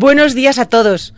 Buenos 0.00 0.36
días 0.36 0.60
a 0.60 0.68
todos. 0.68 1.12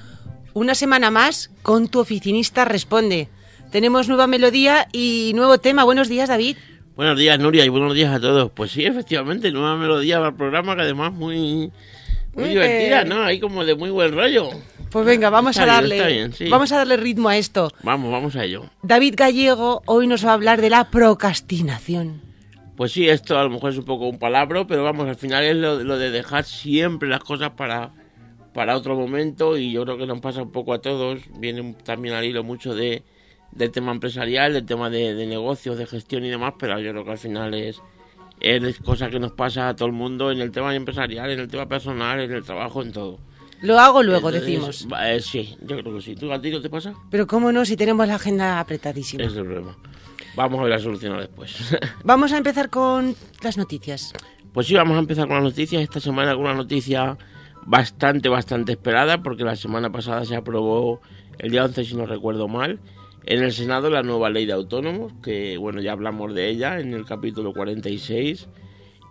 Una 0.54 0.74
semana 0.74 1.10
más 1.10 1.50
con 1.60 1.88
tu 1.88 2.00
oficinista 2.00 2.64
responde. 2.64 3.28
Tenemos 3.70 4.08
nueva 4.08 4.26
melodía 4.26 4.88
y 4.90 5.32
nuevo 5.34 5.58
tema. 5.58 5.84
Buenos 5.84 6.08
días, 6.08 6.30
David. 6.30 6.56
Buenos 6.96 7.18
días, 7.18 7.38
Nuria, 7.38 7.62
y 7.66 7.68
buenos 7.68 7.94
días 7.94 8.10
a 8.14 8.18
todos. 8.18 8.50
Pues 8.52 8.70
sí, 8.70 8.86
efectivamente, 8.86 9.52
nueva 9.52 9.76
melodía 9.76 10.16
para 10.16 10.30
el 10.30 10.34
programa 10.34 10.76
que 10.76 10.80
además 10.82 11.12
muy, 11.12 11.70
muy 12.32 12.44
Mm, 12.44 12.48
divertida, 12.48 13.02
eh. 13.02 13.04
¿no? 13.04 13.22
Ahí 13.22 13.38
como 13.38 13.66
de 13.66 13.74
muy 13.74 13.90
buen 13.90 14.14
rollo. 14.14 14.48
Pues 14.90 15.04
venga, 15.04 15.28
vamos 15.28 15.58
Está 15.58 15.64
a 15.64 15.74
darle 15.74 15.96
está 15.96 16.08
bien, 16.08 16.32
sí. 16.32 16.48
vamos 16.48 16.72
a 16.72 16.78
darle 16.78 16.96
ritmo 16.96 17.28
a 17.28 17.36
esto. 17.36 17.70
Vamos, 17.82 18.10
vamos 18.10 18.34
a 18.34 18.44
ello. 18.44 18.64
David 18.82 19.12
Gallego 19.14 19.82
hoy 19.84 20.06
nos 20.06 20.24
va 20.24 20.30
a 20.30 20.34
hablar 20.34 20.62
de 20.62 20.70
la 20.70 20.88
procrastinación. 20.90 22.22
Pues 22.78 22.92
sí, 22.92 23.06
esto 23.10 23.38
a 23.38 23.42
lo 23.44 23.50
mejor 23.50 23.72
es 23.72 23.76
un 23.78 23.84
poco 23.84 24.08
un 24.08 24.18
palabra, 24.18 24.66
pero 24.66 24.82
vamos, 24.84 25.06
al 25.06 25.16
final 25.16 25.44
es 25.44 25.56
lo, 25.56 25.84
lo 25.84 25.98
de 25.98 26.10
dejar 26.10 26.44
siempre 26.44 27.10
las 27.10 27.20
cosas 27.20 27.50
para, 27.50 27.90
para 28.54 28.76
otro 28.76 28.96
momento 28.96 29.56
y 29.56 29.72
yo 29.72 29.84
creo 29.84 29.96
que 29.98 30.06
nos 30.06 30.20
pasa 30.20 30.42
un 30.42 30.50
poco 30.50 30.72
a 30.72 30.80
todos. 30.80 31.20
Viene 31.38 31.74
también 31.84 32.14
al 32.14 32.24
hilo 32.24 32.42
mucho 32.44 32.74
de, 32.74 33.02
del 33.52 33.70
tema 33.70 33.92
empresarial, 33.92 34.52
del 34.52 34.66
tema 34.66 34.90
de, 34.90 35.14
de 35.14 35.26
negocios, 35.26 35.78
de 35.78 35.86
gestión 35.86 36.24
y 36.24 36.28
demás, 36.30 36.54
pero 36.58 36.78
yo 36.80 36.90
creo 36.92 37.04
que 37.04 37.10
al 37.12 37.18
final 37.18 37.54
es, 37.54 37.80
es 38.40 38.78
cosa 38.80 39.10
que 39.10 39.18
nos 39.20 39.32
pasa 39.32 39.68
a 39.68 39.76
todo 39.76 39.86
el 39.86 39.94
mundo 39.94 40.30
en 40.30 40.40
el 40.40 40.50
tema 40.50 40.74
empresarial, 40.74 41.30
en 41.30 41.40
el 41.40 41.48
tema 41.48 41.66
personal, 41.66 42.20
en 42.20 42.32
el 42.32 42.42
trabajo, 42.42 42.82
en 42.82 42.92
todo. 42.92 43.18
Lo 43.62 43.78
hago 43.78 44.02
luego, 44.02 44.30
Entonces, 44.30 44.46
decimos. 44.86 44.88
eh, 45.02 45.20
sí, 45.20 45.54
yo 45.60 45.76
creo 45.76 45.94
que 45.94 46.00
sí. 46.00 46.14
¿Tú 46.16 46.32
a 46.32 46.40
ti 46.40 46.50
no 46.50 46.62
te 46.62 46.70
pasa? 46.70 46.94
Pero 47.10 47.26
cómo 47.26 47.52
no 47.52 47.64
si 47.66 47.76
tenemos 47.76 48.06
la 48.08 48.14
agenda 48.14 48.58
apretadísima. 48.58 49.22
Es 49.22 49.36
el 49.36 49.44
problema. 49.44 49.76
Vamos 50.34 50.60
a 50.60 50.62
ver 50.62 50.70
la 50.72 50.78
solución 50.78 51.18
después. 51.18 51.76
Vamos 52.04 52.32
a 52.32 52.38
empezar 52.38 52.70
con 52.70 53.14
las 53.42 53.58
noticias. 53.58 54.14
Pues 54.54 54.66
sí, 54.66 54.74
vamos 54.74 54.96
a 54.96 55.00
empezar 55.00 55.26
con 55.28 55.36
las 55.36 55.44
noticias. 55.44 55.82
Esta 55.82 56.00
semana 56.00 56.32
con 56.34 56.42
una 56.44 56.54
noticia 56.54 57.18
bastante, 57.66 58.28
bastante 58.28 58.72
esperada, 58.72 59.22
porque 59.22 59.44
la 59.44 59.56
semana 59.56 59.90
pasada 59.90 60.24
se 60.24 60.36
aprobó, 60.36 61.00
el 61.38 61.50
día 61.50 61.64
11 61.64 61.84
si 61.84 61.94
no 61.94 62.06
recuerdo 62.06 62.48
mal, 62.48 62.80
en 63.26 63.42
el 63.42 63.52
Senado 63.52 63.90
la 63.90 64.02
nueva 64.02 64.30
ley 64.30 64.46
de 64.46 64.52
autónomos, 64.52 65.12
que 65.22 65.56
bueno, 65.58 65.80
ya 65.80 65.92
hablamos 65.92 66.34
de 66.34 66.48
ella 66.48 66.80
en 66.80 66.94
el 66.94 67.04
capítulo 67.04 67.52
46. 67.52 68.48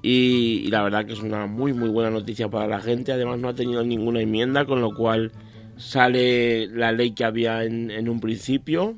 Y, 0.02 0.64
y 0.66 0.68
la 0.68 0.82
verdad 0.82 1.06
que 1.06 1.14
es 1.14 1.20
una 1.20 1.46
muy, 1.46 1.74
muy 1.74 1.90
buena 1.90 2.10
noticia 2.10 2.50
para 2.50 2.68
la 2.68 2.80
gente. 2.80 3.12
Además 3.12 3.40
no 3.40 3.50
ha 3.50 3.54
tenido 3.54 3.84
ninguna 3.84 4.22
enmienda, 4.22 4.66
con 4.66 4.82
lo 4.82 4.94
cual 4.94 5.32
sale 5.78 6.68
la 6.68 6.92
ley 6.92 7.12
que 7.12 7.26
había 7.26 7.64
en, 7.64 7.92
en 7.92 8.10
un 8.10 8.20
principio. 8.20 8.98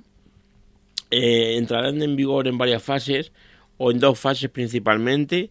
Eh, 1.09 1.57
entrarán 1.57 2.01
en 2.01 2.15
vigor 2.15 2.47
en 2.47 2.57
varias 2.57 2.81
fases, 2.81 3.33
o 3.77 3.91
en 3.91 3.99
dos 3.99 4.17
fases 4.17 4.49
principalmente 4.49 5.49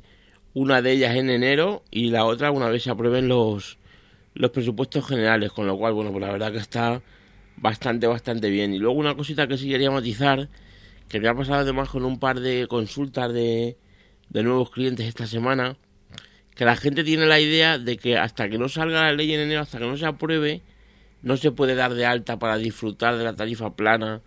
una 0.54 0.82
de 0.82 0.92
ellas 0.92 1.16
en 1.16 1.30
enero 1.30 1.82
y 1.90 2.10
la 2.10 2.24
otra 2.24 2.50
una 2.50 2.68
vez 2.68 2.82
se 2.82 2.90
aprueben 2.90 3.28
los, 3.28 3.78
los 4.40 4.50
presupuestos 4.50 5.06
generales, 5.06 5.52
con 5.52 5.66
lo 5.66 5.76
cual, 5.76 5.92
bueno, 5.92 6.10
pues 6.10 6.22
la 6.22 6.32
verdad 6.32 6.52
que 6.52 6.58
está 6.58 7.02
bastante, 7.56 8.06
bastante 8.06 8.50
bien. 8.50 8.74
Y 8.74 8.78
luego 8.78 8.98
una 8.98 9.14
cosita 9.14 9.46
que 9.46 9.58
sí 9.58 9.68
quería 9.68 9.90
matizar, 9.90 10.48
que 11.08 11.20
me 11.20 11.28
ha 11.28 11.34
pasado 11.34 11.60
además 11.60 11.88
con 11.88 12.04
un 12.04 12.18
par 12.18 12.40
de 12.40 12.66
consultas 12.68 13.32
de, 13.32 13.76
de 14.28 14.42
nuevos 14.42 14.70
clientes 14.70 15.06
esta 15.06 15.26
semana, 15.26 15.76
que 16.54 16.64
la 16.64 16.76
gente 16.76 17.04
tiene 17.04 17.26
la 17.26 17.40
idea 17.40 17.78
de 17.78 17.96
que 17.96 18.16
hasta 18.16 18.48
que 18.48 18.58
no 18.58 18.68
salga 18.68 19.02
la 19.02 19.12
ley 19.12 19.32
en 19.34 19.40
enero, 19.40 19.60
hasta 19.60 19.78
que 19.78 19.86
no 19.86 19.96
se 19.96 20.06
apruebe, 20.06 20.62
no 21.22 21.36
se 21.36 21.52
puede 21.52 21.74
dar 21.74 21.94
de 21.94 22.06
alta 22.06 22.38
para 22.38 22.56
disfrutar 22.56 23.16
de 23.16 23.24
la 23.24 23.34
tarifa 23.34 23.76
plana 23.76 24.22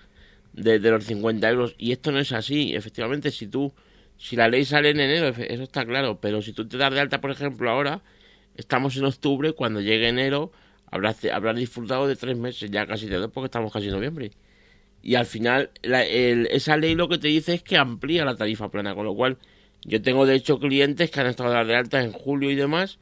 de, 0.53 0.80
de 0.80 0.91
los 0.91 1.03
50 1.06 1.50
euros. 1.50 1.75
Y 1.78 1.91
esto 1.91 2.12
no 2.12 2.19
es 2.19 2.31
así. 2.31 2.75
Efectivamente, 2.75 3.31
si 3.31 3.47
tú 3.47 3.74
si 4.18 4.35
la 4.35 4.47
ley 4.47 4.63
sale 4.63 4.91
en 4.91 5.00
enero, 5.00 5.28
eso 5.28 5.63
está 5.63 5.85
claro, 5.85 6.19
pero 6.22 6.41
si 6.41 6.53
tú 6.53 6.68
te 6.68 6.78
das 6.78 6.94
de 6.94 7.00
alta, 7.00 7.19
por 7.19 7.31
ejemplo, 7.31 7.69
ahora, 7.69 8.01
estamos 8.56 8.96
en 8.97 9.06
octubre, 9.06 9.53
cuando 9.53 9.81
llegue 9.81 10.08
enero, 10.09 10.52
habrás, 10.91 11.24
habrás 11.25 11.56
disfrutado 11.58 12.08
de 12.08 12.16
tres 12.16 12.38
meses, 12.38 12.69
ya 12.72 12.86
casi 12.86 13.08
de 13.08 13.18
dos, 13.18 13.31
porque 13.31 13.46
estamos 13.46 13.72
casi 13.72 13.88
en 13.88 13.94
noviembre. 13.94 14.31
Y 15.02 15.16
al 15.16 15.25
final, 15.25 15.72
la- 15.81 16.06
el- 16.06 16.47
esa 16.52 16.78
ley 16.78 16.96
lo 16.96 17.09
que 17.09 17.18
te 17.18 17.28
dice 17.28 17.53
es 17.56 17.63
que 17.63 17.78
amplía 17.78 18.24
la 18.25 18.36
tarifa 18.36 18.69
plana, 18.69 18.96
con 18.96 19.06
lo 19.06 19.13
cual, 19.16 19.38
yo 19.86 20.02
tengo 20.02 20.25
de 20.25 20.36
hecho 20.36 20.59
clientes 20.59 21.12
que 21.12 21.19
han 21.19 21.28
estado 21.28 21.52
de 21.66 21.75
alta 21.75 22.02
en 22.02 22.12
julio 22.13 22.50
y 22.52 22.56
demás, 22.56 23.00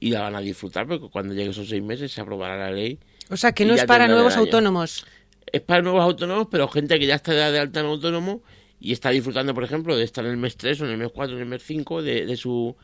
y 0.00 0.10
la 0.10 0.20
van 0.22 0.34
a 0.34 0.40
disfrutar, 0.40 0.86
porque 0.88 1.08
cuando 1.08 1.32
llegue 1.32 1.50
esos 1.50 1.68
seis 1.68 1.82
meses 1.82 2.10
se 2.12 2.20
aprobará 2.20 2.56
la 2.58 2.72
ley. 2.72 2.98
O 3.30 3.36
sea, 3.36 3.52
que 3.52 3.64
no 3.64 3.74
es 3.74 3.80
para 3.86 4.06
nuevos 4.16 4.34
autónomos. 4.46 5.06
Es 5.52 5.60
para 5.60 5.82
nuevos 5.82 6.02
autónomos, 6.02 6.48
pero 6.50 6.66
gente 6.68 6.98
que 6.98 7.06
ya 7.06 7.14
está 7.14 7.32
de 7.32 7.58
alta 7.58 7.80
en 7.80 7.86
autónomo 7.86 8.42
y 8.80 8.92
está 8.92 9.10
disfrutando, 9.10 9.54
por 9.54 9.62
ejemplo, 9.62 9.96
de 9.96 10.02
estar 10.02 10.24
en 10.24 10.32
el 10.32 10.36
mes 10.36 10.56
3 10.56 10.80
o 10.80 10.84
en 10.86 10.90
el 10.90 10.98
mes 10.98 11.10
4 11.14 11.34
o 11.34 11.36
en 11.38 11.42
el 11.44 11.48
mes 11.48 11.62
5 11.62 12.02
de, 12.02 12.26
de 12.26 12.36
su 12.36 12.76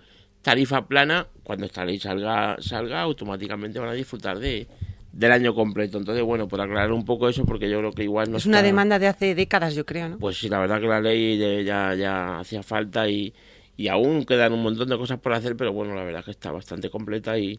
tarifa 0.42 0.86
plana. 0.86 1.26
Cuando 1.42 1.66
esta 1.66 1.84
ley 1.84 1.98
salga, 1.98 2.56
salga 2.60 3.02
automáticamente 3.02 3.78
van 3.78 3.88
a 3.88 3.92
disfrutar 3.92 4.38
de, 4.38 4.66
del 5.12 5.32
año 5.32 5.54
completo. 5.54 5.98
Entonces, 5.98 6.22
bueno, 6.24 6.48
por 6.48 6.60
aclarar 6.60 6.92
un 6.92 7.04
poco 7.04 7.28
eso, 7.28 7.44
porque 7.44 7.68
yo 7.68 7.78
creo 7.78 7.92
que 7.92 8.04
igual 8.04 8.30
no 8.30 8.36
es 8.38 8.46
una 8.46 8.62
demanda 8.62 8.98
de 8.98 9.08
hace 9.08 9.34
décadas, 9.34 9.74
yo 9.74 9.84
creo, 9.84 10.08
¿no? 10.08 10.18
Pues 10.18 10.38
sí, 10.38 10.48
la 10.48 10.58
verdad 10.60 10.80
que 10.80 10.86
la 10.86 11.00
ley 11.00 11.36
de- 11.36 11.64
ya, 11.64 11.94
ya 11.94 12.38
hacía 12.38 12.62
falta 12.62 13.08
y, 13.08 13.34
y 13.76 13.88
aún 13.88 14.24
quedan 14.24 14.52
un 14.52 14.62
montón 14.62 14.88
de 14.88 14.96
cosas 14.96 15.18
por 15.18 15.32
hacer, 15.32 15.56
pero 15.56 15.72
bueno, 15.72 15.94
la 15.94 16.04
verdad 16.04 16.24
que 16.24 16.30
está 16.30 16.52
bastante 16.52 16.88
completa 16.90 17.38
y, 17.38 17.58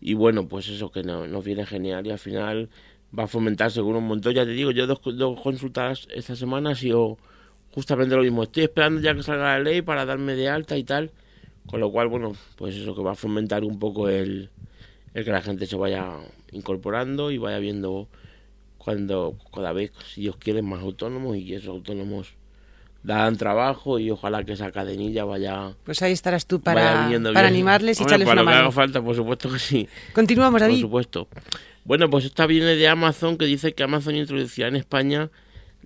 y 0.00 0.14
bueno, 0.14 0.46
pues 0.46 0.68
eso 0.68 0.90
que 0.92 1.02
no- 1.02 1.26
nos 1.26 1.44
viene 1.44 1.66
genial 1.66 2.06
y 2.06 2.10
al 2.10 2.18
final 2.18 2.68
va 3.18 3.24
a 3.24 3.28
fomentar 3.28 3.70
seguro 3.72 3.98
un 3.98 4.06
montón. 4.06 4.32
Ya 4.34 4.44
te 4.44 4.50
digo, 4.52 4.70
yo 4.70 4.86
dos, 4.86 5.00
dos 5.16 5.40
consultas 5.40 6.06
esta 6.14 6.36
semana 6.36 6.70
ha 6.70 6.74
sido 6.74 7.18
justamente 7.74 8.14
lo 8.14 8.22
mismo. 8.22 8.42
Estoy 8.44 8.64
esperando 8.64 9.00
ya 9.00 9.14
que 9.14 9.22
salga 9.22 9.44
la 9.44 9.60
ley 9.60 9.82
para 9.82 10.04
darme 10.04 10.34
de 10.34 10.48
alta 10.48 10.76
y 10.76 10.84
tal, 10.84 11.10
con 11.66 11.80
lo 11.80 11.90
cual, 11.90 12.08
bueno, 12.08 12.34
pues 12.56 12.74
eso 12.76 12.94
que 12.94 13.02
va 13.02 13.12
a 13.12 13.16
fomentar 13.16 13.64
un 13.64 13.78
poco 13.78 14.08
el, 14.08 14.50
el 15.14 15.24
que 15.24 15.30
la 15.30 15.42
gente 15.42 15.66
se 15.66 15.76
vaya 15.76 16.10
incorporando 16.52 17.30
y 17.30 17.38
vaya 17.38 17.58
viendo 17.58 18.08
cuando 18.78 19.34
cada 19.52 19.72
vez, 19.72 19.90
si 20.12 20.22
Dios 20.22 20.36
quiere, 20.36 20.62
más 20.62 20.80
autónomos 20.80 21.36
y 21.36 21.44
que 21.46 21.56
esos 21.56 21.70
autónomos 21.70 22.34
dan 23.02 23.36
trabajo 23.36 23.98
y 23.98 24.10
ojalá 24.10 24.44
que 24.44 24.52
esa 24.52 24.72
cadenilla 24.72 25.24
vaya, 25.24 25.74
Pues 25.84 26.02
ahí 26.02 26.12
estarás 26.12 26.46
tú 26.46 26.60
para, 26.60 27.08
para 27.32 27.48
animarles 27.48 27.98
y 27.98 28.02
Hombre, 28.02 28.16
echarles 28.16 28.28
para 28.28 28.42
una 28.42 28.50
lo 28.50 28.56
que 28.56 28.60
haga 28.62 28.72
falta, 28.72 29.02
por 29.02 29.14
supuesto 29.14 29.50
que 29.52 29.58
sí. 29.58 29.88
Continuamos, 30.12 30.60
Por 30.60 30.68
David. 30.68 30.80
supuesto. 30.80 31.28
Bueno, 31.84 32.10
pues 32.10 32.24
esta 32.24 32.46
viene 32.46 32.74
de 32.74 32.88
Amazon 32.88 33.38
que 33.38 33.44
dice 33.44 33.74
que 33.74 33.84
Amazon 33.84 34.16
introducirá 34.16 34.68
en 34.68 34.76
España 34.76 35.30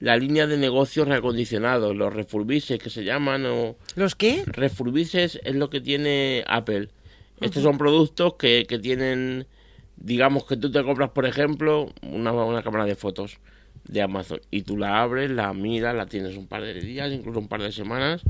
la 0.01 0.17
línea 0.17 0.47
de 0.47 0.57
negocios 0.57 1.07
reacondicionados, 1.07 1.95
los 1.95 2.13
refurbises 2.13 2.79
que 2.79 2.91
se 2.91 3.05
llaman 3.05 3.47
o 3.47 3.77
¿Los 3.97 4.15
qué? 4.17 4.43
refurbises 4.47 5.39
es 5.45 5.55
lo 5.55 5.71
que 5.71 5.81
tiene 5.81 6.43
Apple. 6.47 6.89
Estos 7.41 7.63
son 7.63 7.79
productos 7.79 8.35
que, 8.35 8.67
que 8.67 8.79
tienen, 8.79 9.47
digamos 9.97 10.45
que 10.47 10.57
tú 10.57 10.71
te 10.71 10.83
compras, 10.83 11.11
por 11.11 11.27
ejemplo, 11.27 11.91
una, 12.03 12.33
una 12.33 12.63
cámara 12.63 12.85
de 12.85 12.95
fotos 12.95 13.39
de 13.89 14.03
Amazon 14.03 14.41
y 14.51 14.63
tú 14.63 14.77
la 14.77 15.01
abres, 15.03 15.31
la 15.31 15.53
miras, 15.55 15.95
la 15.95 16.07
tienes 16.07 16.37
un 16.37 16.47
par 16.47 16.63
de 16.63 16.75
días, 16.75 17.11
incluso 17.13 17.39
un 17.39 17.49
par 17.49 17.63
de 17.63 17.73
semanas 17.73 18.23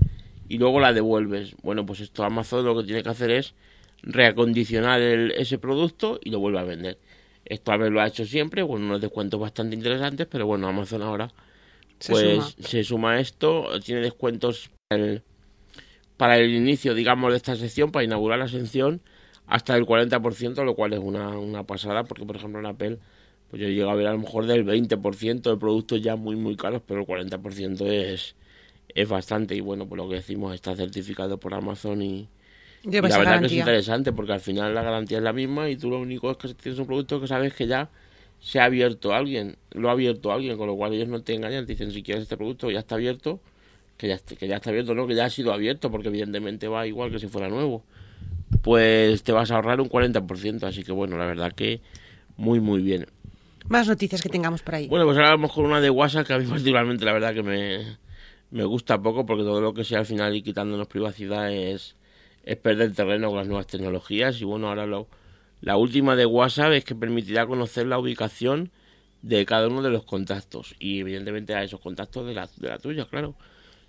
y 0.49 0.59
luego 0.59 0.81
la 0.81 0.93
devuelves. 0.93 1.55
Bueno, 1.63 1.85
pues 1.87 2.01
esto 2.01 2.25
Amazon 2.25 2.65
lo 2.65 2.77
que 2.79 2.85
tiene 2.85 3.03
que 3.03 3.09
hacer 3.09 3.31
es 3.31 3.55
reacondicionar 4.03 5.01
el- 5.01 5.33
ese 5.33 5.59
producto 5.59 6.19
y 6.23 6.31
lo 6.31 6.39
vuelve 6.41 6.59
a 6.61 6.65
vender. 6.65 6.99
Esto 7.45 7.73
Apple 7.73 7.91
lo 7.91 8.01
ha 8.01 8.07
hecho 8.07 8.25
siempre, 8.25 8.67
con 8.67 8.83
unos 8.83 9.01
descuentos 9.01 9.41
bastante 9.41 9.75
interesantes, 9.75 10.27
pero 10.31 10.47
bueno, 10.47 10.69
Amazon 10.69 11.03
ahora 11.03 11.31
Se 12.01 12.13
pues 12.13 12.25
suma. 12.25 12.69
se 12.69 12.85
suma 12.85 13.13
a 13.13 13.21
esto, 13.21 13.69
tiene 13.85 14.01
descuentos 14.01 14.71
para 14.89 15.05
el, 15.05 15.23
para 16.17 16.39
el 16.39 16.55
inicio, 16.55 16.95
digamos, 16.95 17.31
de 17.31 17.37
esta 17.37 17.55
sección, 17.57 17.93
para 17.93 18.05
inaugurar 18.05 18.39
la 18.39 18.49
sección, 18.49 19.01
hasta 19.47 19.77
el 19.77 19.85
40%, 19.85 20.65
lo 20.65 20.75
cual 20.75 20.95
es 20.95 20.99
una, 20.99 21.39
una 21.39 21.65
pasada, 21.65 22.05
porque 22.05 22.25
por 22.25 22.37
ejemplo 22.37 22.61
en 22.61 22.67
Apple, 22.67 22.99
pues 23.51 23.61
yo 23.61 23.69
llego 23.69 23.91
a 23.91 23.95
ver 23.95 24.07
a 24.07 24.13
lo 24.13 24.19
mejor 24.19 24.47
del 24.47 24.65
20% 24.65 25.43
de 25.43 25.57
productos 25.57 26.01
ya 26.03 26.17
muy, 26.17 26.37
muy 26.37 26.57
caros, 26.57 26.83
pero 26.87 27.01
el 27.01 27.07
40% 27.07 27.87
es, 27.87 28.35
es 28.89 29.09
bastante, 29.09 29.55
y 29.55 29.61
bueno, 29.61 29.87
pues 29.87 29.99
lo 30.01 30.09
que 30.09 30.17
decimos 30.17 30.55
está 30.55 30.75
certificado 30.75 31.39
por 31.39 31.53
Amazon 31.53 32.01
y, 32.01 32.29
la 32.85 33.01
verdad 33.01 33.41
que 33.41 33.47
es 33.47 33.53
interesante, 33.53 34.13
porque 34.13 34.33
al 34.33 34.41
final 34.41 34.75
la 34.75 34.83
garantía 34.83 35.19
es 35.19 35.25
la 35.25 35.35
misma 35.35 35.69
y 35.69 35.77
tú 35.77 35.91
lo 35.91 35.99
único 35.99 36.31
es 36.31 36.37
que 36.39 36.55
tienes 36.55 36.79
un 36.81 36.87
producto 36.87 37.21
que 37.21 37.27
sabes 37.27 37.53
que 37.53 37.67
ya 37.67 37.91
se 38.41 38.59
ha 38.59 38.65
abierto 38.65 39.13
alguien, 39.13 39.57
lo 39.73 39.89
ha 39.89 39.93
abierto 39.93 40.33
alguien, 40.33 40.57
con 40.57 40.67
lo 40.67 40.77
cual 40.77 40.95
ellos 40.95 41.09
no 41.09 41.23
te 41.23 41.35
engañan, 41.35 41.67
te 41.67 41.73
dicen 41.73 41.93
si 41.93 42.03
quieres 42.03 42.23
este 42.23 42.37
producto 42.37 42.71
ya 42.71 42.81
está 42.81 42.95
abierto, 42.95 43.41
que 43.97 44.09
ya, 44.09 44.19
que 44.19 44.49
ya 44.49 44.57
está 44.57 44.71
abierto, 44.71 44.95
no, 44.95 45.07
que 45.07 45.15
ya 45.15 45.27
ha 45.27 45.31
sido 45.31 45.53
abierto, 45.53 45.91
porque 45.91 46.09
evidentemente 46.09 46.67
va 46.67 46.87
igual 46.87 47.11
que 47.11 47.19
si 47.19 47.29
fuera 47.29 47.49
nuevo, 47.49 47.85
pues 48.63 49.23
te 49.23 49.33
vas 49.33 49.51
a 49.51 49.57
ahorrar 49.57 49.81
un 49.81 49.91
40%, 49.91 50.63
así 50.65 50.83
que 50.83 50.93
bueno, 50.93 51.19
la 51.19 51.27
verdad 51.27 51.53
que 51.53 51.81
muy 52.37 52.61
muy 52.61 52.83
bien. 52.83 53.07
Más 53.69 53.87
noticias 53.87 54.23
que 54.23 54.31
tengamos 54.31 54.63
por 54.63 54.75
ahí. 54.75 54.89
Bueno, 54.89 55.05
pues 55.05 55.19
ahora 55.19 55.31
vamos 55.31 55.53
con 55.53 55.67
una 55.67 55.81
de 55.81 55.91
WhatsApp 55.91 56.27
que 56.27 56.33
a 56.33 56.39
mí 56.39 56.47
particularmente 56.47 57.05
la 57.05 57.13
verdad 57.13 57.35
que 57.35 57.43
me, 57.43 57.99
me 58.51 58.65
gusta 58.65 59.01
poco 59.01 59.27
porque 59.27 59.45
todo 59.45 59.61
lo 59.61 59.75
que 59.75 59.85
sea 59.85 59.99
al 59.99 60.07
final 60.07 60.35
y 60.35 60.43
quitándonos 60.43 60.89
privacidad 60.89 61.53
es, 61.53 61.95
es 62.43 62.57
perder 62.57 62.93
terreno 62.95 63.29
con 63.29 63.37
las 63.37 63.47
nuevas 63.47 63.67
tecnologías 63.67 64.41
y 64.41 64.45
bueno, 64.45 64.69
ahora 64.69 64.87
lo, 64.87 65.07
la 65.61 65.77
última 65.77 66.17
de 66.17 66.27
WhatsApp 66.27 66.73
es 66.73 66.85
que 66.85 66.95
permitirá 66.95 67.47
conocer 67.47 67.87
la 67.87 67.99
ubicación 67.99 68.71
de 69.23 69.45
cada 69.45 69.69
uno 69.69 69.83
de 69.83 69.91
los 69.91 70.05
contactos 70.05 70.75
y 70.79 71.01
evidentemente 71.01 71.55
a 71.55 71.63
esos 71.63 71.81
contactos 71.81 72.27
de 72.27 72.35
la, 72.35 72.49
de 72.57 72.69
la 72.69 72.79
tuya, 72.79 73.05
claro. 73.05 73.35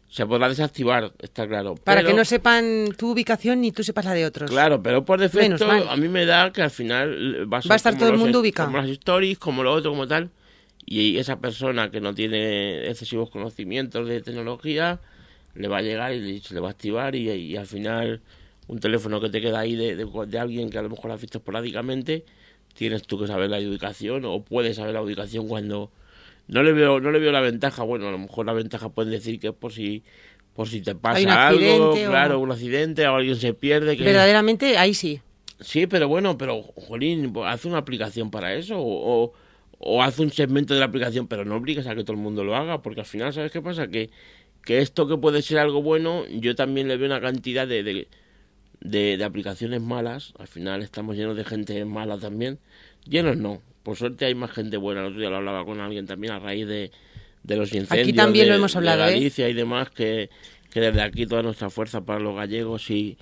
se 0.09 0.25
podrá 0.25 0.49
desactivar, 0.49 1.13
está 1.21 1.47
claro. 1.47 1.75
Para 1.75 2.01
Pero- 2.01 2.09
que 2.09 2.15
no 2.17 2.25
sepan 2.25 2.89
tu 2.97 3.11
ubicación 3.11 3.61
ni 3.61 3.71
tú 3.71 3.81
sepas 3.83 4.03
la 4.03 4.13
de 4.13 4.25
otros. 4.25 4.51
Claro, 4.51 4.83
pero 4.83 5.05
por 5.05 5.21
defecto 5.21 5.65
Menos 5.65 5.87
a 5.87 5.95
mí 5.95 6.09
me 6.09 6.25
da 6.25 6.51
que 6.51 6.61
al 6.61 6.71
final 6.71 7.47
va 7.51 7.59
a, 7.59 7.61
ser 7.61 7.71
Va 7.71 7.75
a 7.75 7.77
estar 7.77 7.97
todo 7.97 8.09
el 8.09 8.17
mundo 8.17 8.41
ubicado. 8.41 8.67
Como 8.67 8.81
las 8.81 8.89
stories, 8.89 9.39
como 9.39 9.63
lo 9.63 9.71
otro, 9.71 9.91
como 9.91 10.05
tal. 10.07 10.29
Y 10.85 11.17
esa 11.17 11.39
persona 11.39 11.89
que 11.91 12.01
no 12.01 12.13
tiene 12.13 12.89
excesivos 12.89 13.29
conocimientos 13.29 14.09
de 14.09 14.19
tecnología 14.19 14.99
le 15.55 15.67
va 15.69 15.77
a 15.77 15.81
llegar 15.81 16.13
y 16.13 16.41
se 16.41 16.53
le 16.53 16.59
va 16.59 16.67
a 16.67 16.71
activar 16.71 17.15
y, 17.15 17.29
y 17.29 17.55
al 17.55 17.67
final 17.67 18.19
un 18.71 18.79
teléfono 18.79 19.19
que 19.19 19.29
te 19.29 19.41
queda 19.41 19.59
ahí 19.59 19.75
de, 19.75 19.97
de- 19.97 20.07
de 20.27 20.39
alguien 20.39 20.69
que 20.69 20.77
a 20.77 20.81
lo 20.81 20.89
mejor 20.89 21.11
has 21.11 21.19
visto 21.19 21.39
esporádicamente, 21.39 22.23
tienes 22.73 23.03
tú 23.03 23.19
que 23.19 23.27
saber 23.27 23.49
la 23.49 23.59
ubicación 23.59 24.23
o 24.23 24.43
puedes 24.45 24.77
saber 24.77 24.93
la 24.93 25.01
ubicación 25.01 25.49
cuando 25.49 25.91
no 26.47 26.63
le 26.63 26.71
veo 26.71 27.01
no 27.01 27.11
le 27.11 27.19
veo 27.19 27.33
la 27.33 27.41
ventaja, 27.41 27.83
bueno, 27.83 28.07
a 28.07 28.11
lo 28.11 28.17
mejor 28.17 28.45
la 28.45 28.53
ventaja 28.53 28.87
pueden 28.87 29.11
decir 29.11 29.39
que 29.41 29.47
es 29.49 29.53
por 29.53 29.73
si 29.73 30.03
por 30.55 30.69
si 30.69 30.79
te 30.81 30.95
pasa 30.95 31.19
algo, 31.47 31.59
o- 31.91 31.93
claro, 32.09 32.39
un 32.39 32.51
accidente 32.51 33.05
o 33.07 33.15
alguien 33.15 33.35
se 33.35 33.53
pierde 33.53 33.97
que 33.97 34.03
Verdaderamente, 34.05 34.77
ahí 34.77 34.93
sí. 34.93 35.19
Sí, 35.59 35.85
pero 35.85 36.07
bueno, 36.07 36.37
pero 36.37 36.61
Jolín, 36.63 37.33
haz 37.45 37.65
una 37.65 37.77
aplicación 37.79 38.31
para 38.31 38.53
eso 38.55 38.79
o, 38.79 39.23
o, 39.25 39.33
o 39.79 40.01
haz 40.01 40.17
un 40.19 40.31
segmento 40.31 40.73
de 40.73 40.79
la 40.79 40.87
aplicación, 40.87 41.27
pero 41.27 41.43
no 41.45 41.57
obligues 41.57 41.87
a 41.87 41.95
que 41.95 42.03
todo 42.03 42.13
el 42.13 42.21
mundo 42.23 42.43
lo 42.45 42.55
haga, 42.55 42.81
porque 42.81 43.01
al 43.01 43.05
final, 43.05 43.31
¿sabes 43.33 43.51
qué 43.51 43.61
pasa? 43.61 43.87
Que, 43.89 44.09
que 44.63 44.79
esto 44.79 45.07
que 45.07 45.17
puede 45.17 45.41
ser 45.41 45.59
algo 45.59 45.81
bueno, 45.81 46.25
yo 46.27 46.55
también 46.55 46.87
le 46.87 46.97
veo 46.97 47.07
una 47.07 47.21
cantidad 47.21 47.67
de, 47.67 47.83
de, 47.83 48.07
de, 48.81 49.17
de 49.17 49.23
aplicaciones 49.23 49.81
malas. 49.81 50.33
Al 50.37 50.47
final 50.47 50.81
estamos 50.81 51.15
llenos 51.15 51.37
de 51.37 51.45
gente 51.45 51.83
mala 51.85 52.17
también. 52.17 52.59
Llenos 53.07 53.37
no, 53.37 53.61
por 53.83 53.97
suerte 53.97 54.25
hay 54.25 54.35
más 54.35 54.51
gente 54.51 54.77
buena. 54.77 55.01
El 55.01 55.07
otro 55.07 55.19
día 55.19 55.29
lo 55.29 55.37
hablaba 55.37 55.65
con 55.65 55.79
alguien 55.79 56.05
también 56.05 56.33
a 56.33 56.39
raíz 56.39 56.67
de, 56.67 56.91
de 57.43 57.55
los 57.57 57.73
incendios. 57.73 58.15
también 58.15 58.45
de- 58.45 58.49
lo 58.51 58.57
hemos 58.57 58.75
hablado, 58.75 59.03
de 59.03 59.09
¿eh? 59.09 59.13
Galicia 59.15 59.49
y 59.49 59.53
demás, 59.53 59.89
que, 59.89 60.29
que 60.71 60.81
desde 60.81 61.01
aquí 61.01 61.25
toda 61.25 61.41
nuestra 61.43 61.69
fuerza 61.69 62.01
para 62.01 62.19
los 62.19 62.35
gallegos 62.35 62.89
y, 62.91 63.17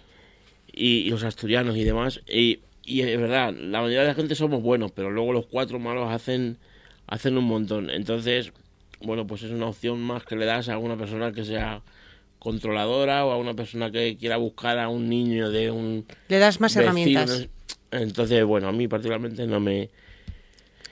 y, 0.73 0.87
y 1.01 1.09
los 1.09 1.23
asturianos 1.23 1.77
y 1.77 1.83
demás. 1.83 2.21
Y, 2.27 2.59
y 2.83 3.01
es 3.01 3.19
verdad, 3.19 3.53
la 3.53 3.79
mayoría 3.79 4.01
de 4.01 4.07
la 4.07 4.15
gente 4.15 4.35
somos 4.35 4.61
buenos, 4.63 4.91
pero 4.91 5.11
luego 5.11 5.31
los 5.31 5.45
cuatro 5.45 5.79
malos 5.79 6.09
hacen, 6.11 6.57
hacen 7.07 7.37
un 7.37 7.45
montón. 7.45 7.89
Entonces, 7.89 8.51
bueno, 9.01 9.27
pues 9.27 9.43
es 9.43 9.51
una 9.51 9.67
opción 9.67 10.01
más 10.01 10.23
que 10.23 10.35
le 10.35 10.45
das 10.45 10.67
a 10.69 10.77
una 10.77 10.97
persona 10.97 11.31
que 11.31 11.45
sea 11.45 11.81
controladora 12.39 13.25
o 13.25 13.31
a 13.31 13.37
una 13.37 13.53
persona 13.53 13.91
que 13.91 14.17
quiera 14.17 14.37
buscar 14.37 14.79
a 14.79 14.89
un 14.89 15.09
niño 15.09 15.51
de 15.51 15.71
un 15.71 16.05
Le 16.27 16.39
das 16.39 16.59
más 16.59 16.73
vecino. 16.73 16.83
herramientas. 16.91 17.47
Entonces, 17.91 18.43
bueno, 18.43 18.67
a 18.67 18.71
mí 18.71 18.87
particularmente 18.87 19.45
no 19.47 19.59
me, 19.59 19.89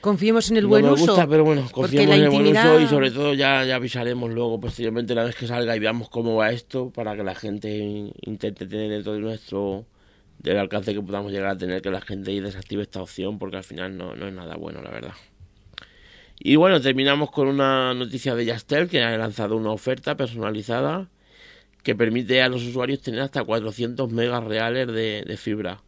Confiemos 0.02 0.52
en 0.52 0.58
el 0.58 0.64
no 0.64 0.70
buen 0.70 0.86
me 0.86 0.92
uso. 0.92 1.08
gusta, 1.08 1.28
pero 1.28 1.44
bueno, 1.44 1.68
confiemos 1.72 2.10
la 2.10 2.16
en 2.16 2.24
el 2.24 2.30
buen 2.30 2.48
uso 2.48 2.80
y 2.80 2.88
sobre 2.88 3.12
todo 3.12 3.34
ya, 3.34 3.66
ya 3.66 3.76
avisaremos 3.76 4.32
luego 4.32 4.60
posteriormente 4.60 5.14
una 5.14 5.24
vez 5.24 5.36
que 5.36 5.48
salga 5.48 5.76
y 5.76 5.80
veamos 5.80 6.10
cómo 6.10 6.36
va 6.36 6.52
esto 6.52 6.92
para 6.92 7.16
que 7.16 7.24
la 7.24 7.34
gente 7.36 8.12
intente 8.22 8.68
tener 8.68 8.90
dentro 8.90 9.14
de 9.14 9.20
nuestro 9.20 9.86
del 10.40 10.60
alcance 10.60 10.94
que 10.94 11.02
podamos 11.02 11.32
llegar 11.32 11.50
a 11.50 11.58
tener 11.58 11.82
que 11.82 11.90
la 11.90 12.00
gente 12.02 12.40
desactive 12.40 12.84
esta 12.84 13.02
opción 13.02 13.40
porque 13.40 13.58
al 13.58 13.64
final 13.64 13.98
no, 13.98 14.16
no 14.16 14.28
es 14.28 14.34
nada 14.34 14.56
bueno 14.56 14.82
la 14.84 14.92
verdad. 14.92 15.14
Y 16.40 16.56
bueno, 16.56 16.80
terminamos 16.80 17.32
con 17.32 17.48
una 17.48 17.96
noticia 17.96 18.36
de 18.36 18.46
Yastel 18.46 18.88
que 18.88 19.02
ha 19.02 19.18
lanzado 19.18 19.58
una 19.58 19.72
oferta 19.72 20.16
personalizada 20.16 21.10
que 21.88 21.95
permite 21.95 22.42
a 22.42 22.50
los 22.50 22.66
usuarios 22.66 23.00
tener 23.00 23.22
hasta 23.22 23.45
400 23.45 24.12
megas 24.12 24.44
reales 24.44 24.88
de, 24.88 25.38
fibra. 25.38 25.81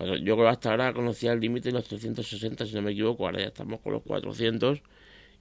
Yo 0.00 0.36
creo 0.36 0.36
que 0.38 0.48
hasta 0.48 0.70
ahora 0.70 0.94
conocía 0.94 1.34
el 1.34 1.40
límite 1.40 1.68
de 1.68 1.74
los 1.74 1.84
360, 1.86 2.64
si 2.64 2.74
no 2.74 2.80
me 2.80 2.92
equivoco, 2.92 3.26
ahora 3.26 3.40
ya 3.40 3.48
estamos 3.48 3.80
con 3.80 3.92
los 3.92 4.02
400. 4.04 4.80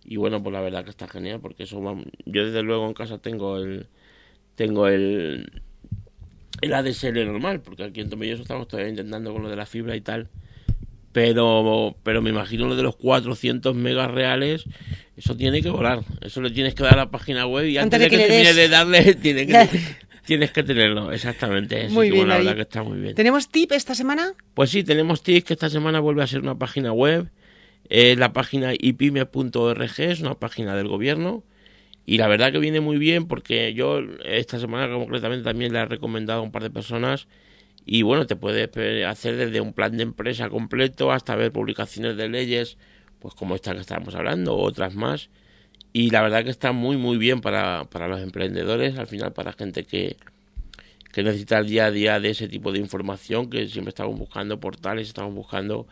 Y 0.04 0.18
bueno, 0.18 0.44
pues 0.44 0.52
la 0.52 0.60
verdad 0.60 0.84
que 0.84 0.90
está 0.90 1.08
genial, 1.08 1.40
porque 1.40 1.64
eso 1.64 1.82
yo 2.26 2.46
desde 2.46 2.64
luego 2.64 2.86
en 2.86 2.94
casa 2.94 3.20
tengo 3.20 3.60
el 3.60 3.88
tengo 4.56 4.90
el 4.90 5.64
el 6.60 6.74
ADSL 6.74 7.26
normal, 7.26 7.62
porque 7.62 7.86
aquí 7.86 8.02
en 8.02 8.10
Tomelloso 8.10 8.42
estamos 8.42 8.68
todavía 8.68 8.90
intentando 8.90 9.32
con 9.32 9.44
lo 9.44 9.50
de 9.50 9.56
la 9.56 9.66
fibra 9.66 9.96
y 9.96 10.02
tal. 10.02 10.28
Pero 11.14 11.96
pero 12.04 12.22
me 12.22 12.32
imagino 12.32 12.68
lo 12.68 12.76
de 12.76 12.84
los 12.84 12.96
400 12.98 13.74
megas 13.76 14.12
reales, 14.12 14.66
eso 15.16 15.38
tiene 15.38 15.62
que 15.62 15.70
volar. 15.70 16.04
Eso 16.22 16.42
le 16.42 16.50
tienes 16.50 16.74
que 16.74 16.84
dar 16.84 16.96
a 16.96 16.98
la 16.98 17.12
página 17.12 17.46
web 17.46 17.66
y 17.68 17.78
antes, 17.78 18.02
Antes 18.02 18.12
de 18.12 18.18
que, 18.18 18.24
que 18.24 18.28
termine 18.28 18.54
de 18.54 18.68
darle, 18.68 19.16
tiene 19.22 19.48
que, 19.48 19.70
tienes 20.26 20.52
que 20.52 20.64
tenerlo, 20.64 21.12
exactamente. 21.12 21.88
Muy 21.90 22.12
bien, 22.12 22.28
la 22.28 22.38
verdad 22.38 22.56
que 22.56 22.62
está 22.62 22.84
muy 22.84 23.00
bien. 23.00 23.16
¿Tenemos 23.16 23.50
tip 23.50 23.72
esta 23.72 23.96
semana? 23.96 24.34
Pues 24.54 24.72
sí, 24.72 24.84
tenemos 24.84 25.24
TIC 25.24 25.46
que 25.46 25.54
esta 25.54 25.70
semana 25.70 26.00
vuelve 26.00 26.24
a 26.24 26.28
ser 26.28 26.42
una 26.42 26.58
página 26.58 26.92
web. 26.92 27.30
Es 27.90 28.18
la 28.18 28.34
página 28.34 28.74
ipime.org, 28.74 30.00
es 30.00 30.22
una 30.22 30.36
página 30.36 30.76
del 30.76 30.88
gobierno. 30.88 31.44
Y 32.06 32.18
la 32.18 32.28
verdad 32.28 32.52
que 32.52 32.60
viene 32.60 32.82
muy 32.82 32.98
bien 32.98 33.28
porque 33.28 33.74
yo 33.74 34.00
esta 34.26 34.60
semana 34.60 34.94
concretamente 34.94 35.44
también 35.44 35.72
le 35.72 35.80
he 35.80 35.86
recomendado 35.86 36.40
a 36.40 36.44
un 36.44 36.52
par 36.52 36.64
de 36.64 36.70
personas. 36.70 37.28
Y 37.86 38.04
bueno, 38.04 38.26
te 38.28 38.36
puedes 38.36 38.70
eh, 38.76 39.06
hacer 39.06 39.36
desde 39.36 39.62
un 39.62 39.74
plan 39.74 39.98
de 39.98 40.04
empresa 40.04 40.50
completo 40.50 41.12
hasta 41.12 41.36
ver 41.36 41.52
publicaciones 41.52 42.18
de 42.18 42.30
leyes, 42.30 42.78
pues 43.20 43.34
como 43.36 43.56
esta 43.56 43.74
que 43.74 43.82
estábamos 43.82 44.16
hablando, 44.16 44.56
otras 44.56 44.96
más. 44.96 45.30
Y 45.94 46.10
la 46.12 46.22
verdad 46.22 46.44
que 46.44 46.50
está 46.50 46.72
muy, 46.72 46.98
muy 46.98 47.18
bien 47.18 47.42
para, 47.42 47.86
para 47.86 48.08
los 48.08 48.22
emprendedores, 48.22 48.98
al 48.98 49.08
final 49.08 49.34
para 49.34 49.54
gente 49.54 49.84
que, 49.86 50.18
que 51.12 51.24
necesita 51.24 51.60
el 51.60 51.68
día 51.68 51.86
a 51.86 51.92
día 51.92 52.20
de 52.20 52.32
ese 52.32 52.48
tipo 52.48 52.72
de 52.72 52.80
información, 52.80 53.50
que 53.50 53.68
siempre 53.68 53.90
estamos 53.90 54.18
buscando 54.18 54.60
portales, 54.60 55.08
estamos 55.08 55.34
buscando 55.36 55.88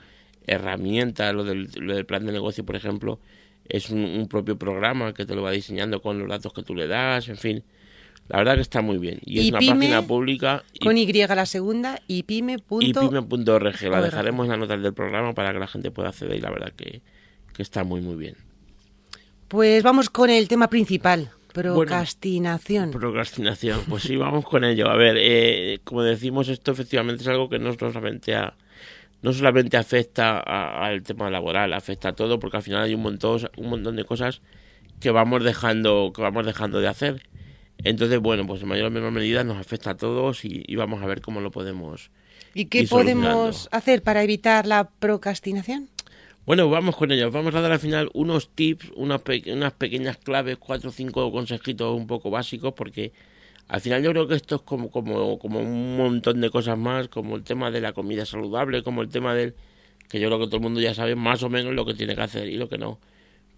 herramientas, 0.48 1.34
lo 1.36 1.44
del, 1.44 1.70
lo 1.76 1.96
del 1.96 2.06
plan 2.06 2.26
de 2.26 2.32
negocio, 2.32 2.66
por 2.66 2.76
ejemplo, 2.76 3.20
es 3.70 3.90
un, 3.90 4.04
un 4.04 4.28
propio 4.28 4.58
programa 4.58 5.14
que 5.14 5.26
te 5.26 5.36
lo 5.36 5.44
va 5.44 5.52
diseñando 5.52 6.02
con 6.02 6.20
los 6.20 6.30
datos 6.30 6.54
que 6.54 6.64
tú 6.64 6.76
le 6.76 6.88
das, 6.88 7.30
en 7.30 7.38
fin. 7.38 7.64
La 8.32 8.38
verdad 8.38 8.56
que 8.56 8.62
está 8.62 8.82
muy 8.82 8.98
bien. 8.98 9.20
Y 9.26 9.40
es 9.42 9.50
una 9.50 9.60
pyme, 9.60 9.76
página 9.76 10.02
pública 10.08 10.64
y, 10.74 10.80
Con 10.86 10.98
Y 10.98 11.12
la 11.12 11.46
segunda 11.46 12.00
y 12.08 12.24
pyme. 12.24 12.60
punto- 12.60 12.86
y 12.86 12.94
pyme.org. 12.94 13.82
La 13.90 14.02
dejaremos 14.02 14.46
en 14.46 14.52
las 14.52 14.60
notas 14.60 14.82
del 14.82 14.94
programa 14.94 15.34
para 15.34 15.52
que 15.52 15.60
la 15.60 15.68
gente 15.68 15.92
pueda 15.92 16.10
acceder 16.10 16.38
y 16.38 16.40
la 16.42 16.50
verdad 16.50 16.72
que, 16.76 17.02
que 17.54 17.62
está 17.62 17.84
muy 17.84 18.00
muy 18.00 18.16
bien. 18.16 18.36
Pues 19.50 19.84
vamos 19.84 20.10
con 20.10 20.30
el 20.30 20.48
tema 20.48 20.70
principal. 20.70 21.30
Procrastinación. 21.54 22.92
Procrastinación, 22.92 23.82
pues 23.90 24.04
sí, 24.04 24.16
vamos 24.16 24.46
con 24.46 24.64
ello. 24.64 24.90
A 24.90 24.96
ver, 24.96 25.18
eh, 25.20 25.80
como 25.84 26.02
decimos, 26.04 26.48
esto 26.48 26.72
efectivamente 26.72 27.24
es 27.24 27.28
algo 27.28 27.50
que 27.50 27.60
no 27.60 27.74
solamente 27.74 28.34
a- 28.36 28.54
no 29.22 29.34
solamente 29.34 29.76
afecta 29.76 30.40
al 30.40 31.04
tema 31.04 31.30
laboral, 31.30 31.74
afecta 31.74 32.10
a 32.10 32.14
todo, 32.14 32.40
porque 32.40 32.58
al 32.58 32.64
final 32.64 32.84
hay 32.84 32.96
un 32.96 33.02
montón, 33.02 33.42
un 33.58 33.70
montón 33.70 33.98
de 33.98 34.06
cosas 34.06 34.42
que 35.02 35.12
vamos 35.12 35.44
dejando, 35.44 36.14
que 36.16 36.22
vamos 36.22 36.46
dejando 36.46 36.80
de 36.80 36.88
hacer. 36.88 37.22
Entonces, 37.84 38.20
bueno, 38.20 38.46
pues 38.46 38.62
en 38.62 38.68
mayor 38.68 38.88
o 38.88 38.92
menor 38.92 39.12
medida 39.12 39.44
nos 39.44 39.58
afecta 39.58 39.92
a 39.92 39.98
todos 39.98 40.46
y, 40.46 40.64
y 40.68 40.76
vamos 40.76 41.02
a 41.02 41.08
ver 41.08 41.22
cómo 41.22 41.42
lo 41.42 41.52
podemos. 41.52 42.12
¿Y 42.54 42.66
qué 42.66 42.84
podemos 42.84 43.70
hacer 43.72 44.04
para 44.04 44.24
evitar 44.24 44.68
la 44.68 44.90
procrastinación? 44.90 45.90
Bueno, 46.46 46.70
vamos 46.70 46.96
con 46.96 47.12
ello. 47.12 47.32
Vamos 47.32 47.54
a 47.56 47.62
dar 47.62 47.72
al 47.72 47.80
final 47.80 48.10
unos 48.14 48.50
tips, 48.50 48.92
unas, 48.96 49.22
pe- 49.22 49.44
unas 49.54 49.74
pequeñas 49.74 50.18
claves, 50.18 50.58
cuatro 50.58 50.90
o 50.90 50.94
cinco 50.94 51.32
consejitos 51.32 51.96
un 51.96 52.08
poco 52.08 52.30
básicos, 52.30 52.74
porque 52.74 53.12
al 53.68 53.82
final 53.82 54.04
yo 54.04 54.12
creo 54.12 54.28
que 54.28 54.36
esto 54.36 54.56
es 54.56 54.62
como, 54.62 54.92
como, 54.92 55.40
como 55.40 55.60
un 55.60 55.98
montón 55.98 56.42
de 56.42 56.50
cosas 56.50 56.78
más, 56.78 57.08
como 57.10 57.36
el 57.36 57.44
tema 57.44 57.72
de 57.72 57.82
la 57.82 57.94
comida 57.94 58.26
saludable, 58.26 58.84
como 58.84 59.02
el 59.02 59.10
tema 59.10 59.34
del 59.36 59.56
que 60.10 60.20
yo 60.20 60.28
creo 60.30 60.40
que 60.40 60.48
todo 60.48 60.58
el 60.58 60.64
mundo 60.64 60.82
ya 60.82 60.94
sabe 60.94 61.16
más 61.16 61.44
o 61.44 61.50
menos 61.50 61.74
lo 61.74 61.86
que 61.86 61.94
tiene 61.96 62.16
que 62.16 62.22
hacer 62.22 62.48
y 62.50 62.58
lo 62.58 62.70
que 62.70 62.78
no. 62.78 63.00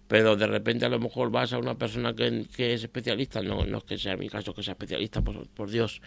Pero 0.08 0.36
de 0.36 0.46
repente 0.46 0.84
a 0.84 0.88
lo 0.88 0.98
mejor 0.98 1.30
vas 1.30 1.52
a 1.52 1.58
una 1.58 1.76
persona 1.76 2.14
que, 2.14 2.46
que 2.54 2.74
es 2.74 2.82
especialista, 2.82 3.42
no, 3.42 3.64
no 3.64 3.78
es 3.78 3.84
que 3.84 3.98
sea 3.98 4.16
mi 4.16 4.28
caso 4.28 4.54
que 4.54 4.62
sea 4.62 4.72
especialista, 4.72 5.22
por, 5.22 5.70
Dios, 5.70 6.02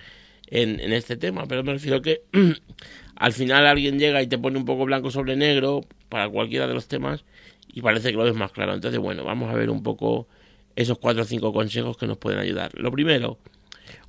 en, 0.47 0.79
en 0.79 0.93
este 0.93 1.17
tema, 1.17 1.45
pero 1.47 1.63
me 1.63 1.73
refiero 1.73 2.01
que 2.01 2.21
al 3.15 3.33
final 3.33 3.65
alguien 3.65 3.97
llega 3.97 4.21
y 4.21 4.27
te 4.27 4.37
pone 4.37 4.57
un 4.57 4.65
poco 4.65 4.85
blanco 4.85 5.09
sobre 5.09 5.35
negro 5.35 5.81
para 6.09 6.29
cualquiera 6.29 6.67
de 6.67 6.73
los 6.73 6.87
temas 6.87 7.25
y 7.73 7.81
parece 7.81 8.11
que 8.11 8.17
lo 8.17 8.23
ves 8.23 8.35
más 8.35 8.51
claro. 8.51 8.73
Entonces, 8.73 8.99
bueno, 8.99 9.23
vamos 9.23 9.49
a 9.49 9.53
ver 9.53 9.69
un 9.69 9.83
poco 9.83 10.27
esos 10.75 10.99
cuatro 10.99 11.23
o 11.23 11.25
cinco 11.25 11.51
consejos 11.51 11.97
que 11.97 12.07
nos 12.07 12.17
pueden 12.17 12.39
ayudar. 12.39 12.71
Lo 12.75 12.91
primero, 12.91 13.39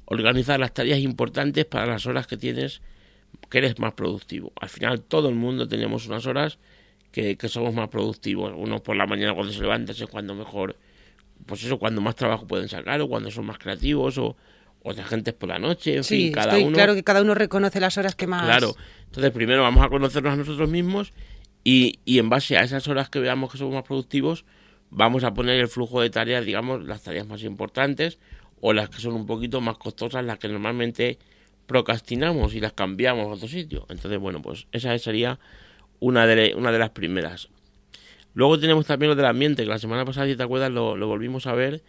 organizar 0.05 0.61
las 0.61 0.73
tareas 0.73 1.01
importantes 1.01 1.65
para 1.65 1.87
las 1.87 2.07
horas 2.07 2.27
que 2.27 2.37
tienes 2.37 2.83
que 3.51 3.59
eres 3.59 3.79
más 3.79 3.95
productivo. 3.95 4.53
Al 4.61 4.69
final 4.69 5.03
todo 5.03 5.29
el 5.29 5.35
mundo 5.35 5.69
tenemos 5.69 6.07
unas 6.07 6.27
horas 6.27 6.59
que, 7.13 7.37
que 7.37 7.49
somos 7.49 7.75
más 7.75 7.89
productivos. 7.89 8.53
Uno 8.57 8.83
por 8.83 8.97
la 8.97 9.07
mañana 9.07 9.35
cuando 9.35 9.53
se 9.53 9.61
levanta 9.61 9.93
es 9.93 10.05
cuando 10.07 10.35
mejor, 10.35 10.77
pues 11.47 11.65
eso, 11.65 11.79
cuando 11.79 12.01
más 12.01 12.17
trabajo 12.17 12.47
pueden 12.47 12.69
sacar 12.69 13.01
o 13.01 13.09
cuando 13.09 13.31
son 13.31 13.47
más 13.47 13.59
creativos 13.59 14.19
o 14.19 14.37
otra 14.83 15.05
gente 15.05 15.31
es 15.31 15.37
por 15.37 15.49
la 15.49 15.59
noche, 15.59 15.97
en 15.97 16.05
sí, 16.05 16.25
fin, 16.25 16.33
cada 16.33 16.53
estoy 16.53 16.65
uno. 16.65 16.75
claro 16.75 16.95
que 16.95 17.03
cada 17.03 17.23
uno 17.23 17.35
reconoce 17.35 17.81
las 17.81 17.99
horas 17.99 18.15
que 18.15 18.27
más. 18.27 18.45
Claro. 18.45 18.77
Entonces, 19.07 19.33
primero 19.33 19.63
vamos 19.63 19.85
a 19.85 19.89
conocernos 19.89 20.33
a 20.33 20.37
nosotros 20.37 20.71
mismos 20.71 21.13
y, 21.65 21.99
y 22.05 22.19
en 22.19 22.29
base 22.29 22.57
a 22.57 22.63
esas 22.63 22.87
horas 22.89 23.11
que 23.11 23.19
veamos 23.19 23.51
que 23.51 23.59
somos 23.59 23.75
más 23.75 23.83
productivos, 23.83 24.45
vamos 24.91 25.25
a 25.25 25.35
poner 25.35 25.59
el 25.61 25.69
flujo 25.69 26.01
de 26.01 26.11
tareas, 26.11 26.45
digamos, 26.47 26.85
las 26.85 27.03
tareas 27.03 27.27
más 27.27 27.43
importantes 27.43 28.19
o 28.61 28.73
las 28.73 28.89
que 28.89 29.01
son 29.01 29.15
un 29.15 29.27
poquito 29.27 29.61
más 29.61 29.79
costosas, 29.79 30.25
las 30.25 30.39
que 30.39 30.49
normalmente 30.49 31.19
procrastinamos 31.67 32.55
y 32.55 32.61
las 32.61 32.73
cambiamos 32.73 33.27
a 33.27 33.31
otro 33.31 33.49
sitio. 33.49 33.85
Entonces, 33.91 34.19
bueno, 34.19 34.41
pues 34.41 34.67
esa 34.73 34.97
sería 34.99 35.39
una 36.01 36.27
de, 36.27 36.55
una 36.57 36.73
de 36.73 36.79
las 36.79 36.91
primeras. 36.91 37.49
Luego 38.35 38.59
tenemos 38.59 38.87
también 38.87 39.11
lo 39.11 39.17
del 39.17 39.27
ambiente, 39.27 39.63
que 39.65 39.69
la 39.69 39.79
semana 39.79 40.05
pasada, 40.05 40.27
si 40.27 40.37
te 40.37 40.43
acuerdas, 40.43 40.71
lo, 40.71 40.97
lo 40.97 41.07
volvimos 41.09 41.47
a 41.47 41.55
ver, 41.55 41.83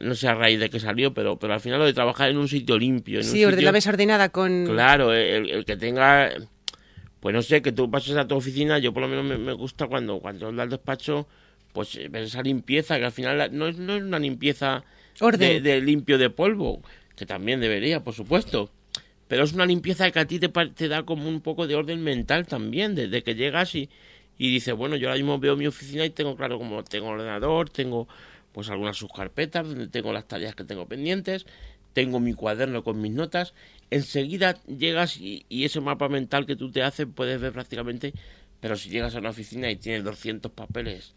no 0.00 0.14
sé 0.14 0.28
a 0.28 0.34
raíz 0.34 0.60
de 0.60 0.70
qué 0.70 0.78
salió, 0.78 1.12
pero, 1.12 1.36
pero 1.38 1.54
al 1.54 1.60
final 1.60 1.80
lo 1.80 1.84
de 1.86 1.92
trabajar 1.92 2.30
en 2.30 2.36
un 2.38 2.46
sitio 2.48 2.78
limpio. 2.78 3.18
En 3.18 3.24
sí, 3.24 3.44
un 3.44 3.50
sitio- 3.52 3.64
la 3.64 3.72
mesa 3.72 3.90
ordenada 3.90 4.28
con... 4.28 4.66
Claro, 4.66 5.12
el, 5.12 5.50
el 5.50 5.64
que 5.64 5.76
tenga, 5.76 6.30
pues 7.18 7.34
no 7.34 7.42
sé, 7.42 7.60
que 7.60 7.72
tú 7.72 7.90
pases 7.90 8.16
a 8.16 8.28
tu 8.28 8.36
oficina, 8.36 8.78
yo 8.78 8.92
por 8.92 9.02
lo 9.02 9.08
menos 9.08 9.24
me, 9.24 9.36
me 9.36 9.52
gusta 9.52 9.88
cuando, 9.88 10.20
cuando 10.20 10.48
al 10.48 10.70
despacho, 10.70 11.26
pues 11.72 11.96
eh, 11.96 12.08
ver 12.08 12.22
esa 12.24 12.42
limpieza, 12.42 12.98
que 12.98 13.06
al 13.06 13.12
final 13.12 13.48
no 13.52 13.66
es, 13.66 13.78
no 13.78 13.96
es 13.96 14.02
una 14.02 14.18
limpieza 14.20 14.84
Orden. 15.18 15.40
de, 15.40 15.60
de 15.60 15.80
limpio 15.80 16.18
de 16.18 16.30
polvo, 16.30 16.82
que 17.16 17.26
también 17.26 17.58
debería, 17.60 18.04
por 18.04 18.14
supuesto, 18.14 18.70
pero 19.30 19.44
es 19.44 19.52
una 19.52 19.64
limpieza 19.64 20.10
que 20.10 20.18
a 20.18 20.24
ti 20.26 20.40
te, 20.40 20.48
te 20.48 20.88
da 20.88 21.04
como 21.04 21.28
un 21.28 21.40
poco 21.40 21.68
de 21.68 21.76
orden 21.76 22.02
mental 22.02 22.48
también, 22.48 22.96
desde 22.96 23.22
que 23.22 23.36
llegas 23.36 23.76
y, 23.76 23.88
y 24.36 24.50
dices, 24.50 24.74
bueno, 24.74 24.96
yo 24.96 25.06
ahora 25.06 25.18
mismo 25.18 25.38
veo 25.38 25.54
mi 25.54 25.68
oficina 25.68 26.04
y 26.04 26.10
tengo 26.10 26.34
claro 26.34 26.58
como 26.58 26.82
tengo 26.82 27.10
ordenador, 27.10 27.70
tengo 27.70 28.08
pues 28.50 28.70
algunas 28.70 28.96
subcarpetas 28.96 29.68
donde 29.68 29.86
tengo 29.86 30.12
las 30.12 30.26
tareas 30.26 30.56
que 30.56 30.64
tengo 30.64 30.88
pendientes, 30.88 31.46
tengo 31.92 32.18
mi 32.18 32.34
cuaderno 32.34 32.82
con 32.82 33.00
mis 33.00 33.12
notas, 33.12 33.54
enseguida 33.90 34.60
llegas 34.64 35.16
y, 35.18 35.46
y 35.48 35.64
ese 35.64 35.80
mapa 35.80 36.08
mental 36.08 36.44
que 36.44 36.56
tú 36.56 36.72
te 36.72 36.82
haces 36.82 37.06
puedes 37.14 37.40
ver 37.40 37.52
prácticamente, 37.52 38.12
pero 38.58 38.74
si 38.74 38.90
llegas 38.90 39.14
a 39.14 39.20
una 39.20 39.30
oficina 39.30 39.70
y 39.70 39.76
tienes 39.76 40.02
200 40.02 40.50
papeles, 40.50 41.14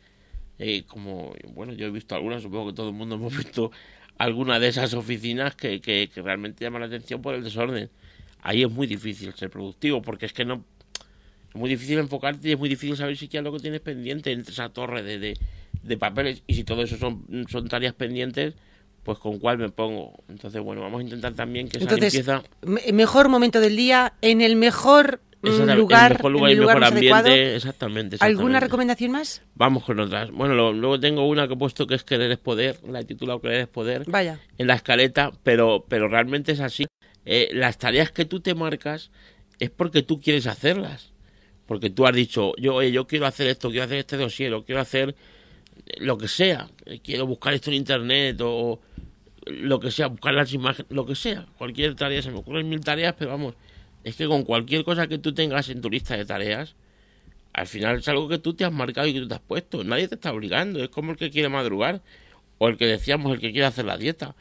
eh, 0.60 0.84
como, 0.86 1.34
bueno, 1.56 1.74
yo 1.74 1.88
he 1.88 1.90
visto 1.90 2.14
algunas, 2.14 2.44
supongo 2.44 2.68
que 2.68 2.74
todo 2.74 2.90
el 2.90 2.96
mundo 2.96 3.16
hemos 3.16 3.36
visto 3.38 3.72
alguna 4.18 4.60
de 4.60 4.68
esas 4.68 4.94
oficinas 4.94 5.56
que, 5.56 5.82
que, 5.82 6.10
que 6.14 6.22
realmente 6.22 6.64
llaman 6.64 6.82
la 6.82 6.88
atención 6.88 7.22
por 7.22 7.36
el 7.36 7.44
desorden. 7.44 7.90
Ahí 8.42 8.64
es 8.64 8.70
muy 8.72 8.88
difícil 8.88 9.34
ser 9.34 9.50
productivo, 9.50 10.02
porque 10.02 10.26
es 10.26 10.34
que 10.34 10.46
no... 10.46 10.64
Es 11.50 11.56
muy 11.56 11.70
difícil 11.70 12.00
enfocarte 12.00 12.50
y 12.50 12.52
es 12.54 12.60
muy 12.60 12.68
difícil 12.68 12.98
saber 12.98 13.16
si 13.16 13.30
es 13.32 13.44
lo 13.44 13.54
que 13.54 13.60
tienes 13.60 13.80
pendiente 13.80 14.32
entre 14.32 14.52
esa 14.52 14.70
torre 14.70 15.04
de, 15.04 15.20
de, 15.20 15.38
de 15.84 15.98
papeles 15.98 16.42
y 16.48 16.56
si 16.56 16.64
todo 16.64 16.82
eso 16.82 16.98
son, 16.98 17.26
son 17.50 17.68
tareas 17.68 17.94
pendientes, 17.94 18.56
pues 19.04 19.20
con 19.20 19.38
cuál 19.38 19.60
me 19.60 19.70
pongo. 19.70 20.24
Entonces, 20.30 20.62
bueno, 20.62 20.82
vamos 20.82 21.02
a 21.02 21.04
intentar 21.04 21.34
también 21.34 21.70
que 21.70 21.78
esa 21.78 21.84
Entonces, 21.84 22.14
limpieza... 22.14 22.44
mejor 22.92 23.30
momento 23.30 23.60
del 23.60 23.76
día, 23.76 24.14
en 24.22 24.42
el 24.42 24.56
mejor 24.56 25.22
Exactamente, 25.50 25.76
lugar, 25.82 26.12
el 26.12 26.18
mejor 26.18 26.32
lugar 26.32 26.52
el 26.52 26.58
lugar 26.58 26.80
mejor 26.80 26.94
ambiente, 26.94 27.14
adecuado. 27.18 27.56
exactamente, 27.56 28.18
¿Alguna 28.20 28.60
recomendación 28.60 29.12
más? 29.12 29.42
Vamos 29.56 29.84
con 29.84 30.00
otras. 30.00 30.32
Bueno, 30.32 30.54
lo- 30.56 30.74
luego 30.74 31.00
tengo 31.00 31.28
una 31.28 31.48
que 31.48 31.54
he 31.54 31.58
puesto 31.58 31.86
que 31.88 31.96
es 31.96 32.04
Querer 32.04 32.32
es 32.32 32.38
Poder, 32.38 32.80
la 32.88 33.02
he 33.02 33.06
titulado 33.06 33.42
Querer 33.42 33.62
es 33.62 33.68
Poder, 33.68 34.04
Vaya. 34.08 34.40
en 34.58 34.68
la 34.68 34.76
escaleta, 34.76 35.32
pero, 35.44 35.86
pero 35.88 36.08
realmente 36.08 36.52
es 36.54 36.60
así. 36.60 36.86
Eh, 37.26 37.50
las 37.54 37.78
tareas 37.78 38.12
que 38.12 38.26
tú 38.26 38.40
te 38.40 38.56
marcas 38.56 39.12
es 39.60 39.70
porque 39.70 40.02
tú 40.02 40.20
quieres 40.22 40.48
hacerlas. 40.48 41.12
Porque 41.66 41.90
tú 41.90 42.06
has 42.06 42.14
dicho, 42.14 42.52
yo, 42.58 42.76
oye, 42.76 42.92
yo 42.92 43.08
quiero 43.08 43.26
hacer 43.26 43.48
esto, 43.48 43.70
quiero 43.70 43.86
hacer 43.86 44.00
este 44.00 44.18
dossier, 44.18 44.54
o 44.54 44.64
quiero 44.66 44.82
hacer 44.82 45.16
lo 45.98 46.18
que 46.18 46.28
sea. 46.28 46.68
Eh, 46.86 47.00
Quiero 47.02 47.26
buscar 47.26 47.54
esto 47.54 47.70
en 47.70 47.78
internet 47.78 48.38
o 48.42 48.80
lo 49.48 49.80
que 49.80 49.90
sea, 49.92 50.08
buscar 50.08 50.34
las 50.34 50.54
imágenes, 50.54 50.92
lo 50.92 51.06
que 51.06 51.16
sea. 51.16 51.46
Cualquier 51.58 51.96
tarea, 51.96 52.22
se 52.22 52.32
me 52.32 52.38
ocurren 52.38 52.68
mil 52.68 52.82
tareas, 52.82 53.16
pero 53.18 53.32
vamos, 53.32 53.56
es 54.04 54.16
que 54.16 54.28
con 54.28 54.44
cualquier 54.44 54.84
cosa 54.84 55.08
que 55.08 55.18
tú 55.18 55.34
tengas 55.34 55.70
en 55.70 55.82
tu 55.82 55.90
lista 55.90 56.18
de 56.18 56.26
tareas, 56.26 56.76
al 57.54 57.68
final 57.68 58.00
es 58.00 58.08
algo 58.08 58.28
que 58.28 58.40
tú 58.40 58.54
te 58.54 58.66
has 58.66 58.72
marcado 58.74 59.08
y 59.08 59.14
que 59.14 59.20
tú 59.20 59.28
te 59.28 59.36
has 59.36 59.42
puesto. 59.42 59.84
Nadie 59.84 60.08
te 60.08 60.16
está 60.16 60.32
obligando. 60.34 60.84
Es 60.84 60.90
como 60.90 61.12
el 61.12 61.18
que 61.18 61.30
quiere 61.30 61.50
madrugar 61.50 62.02
o 62.58 62.68
el 62.68 62.78
que 62.78 62.86
decíamos, 62.88 63.34
el 63.34 63.40
que 63.40 63.52
quiere 63.52 63.68
hacer 63.68 63.86
la 63.86 63.98
dieta. 63.98 64.36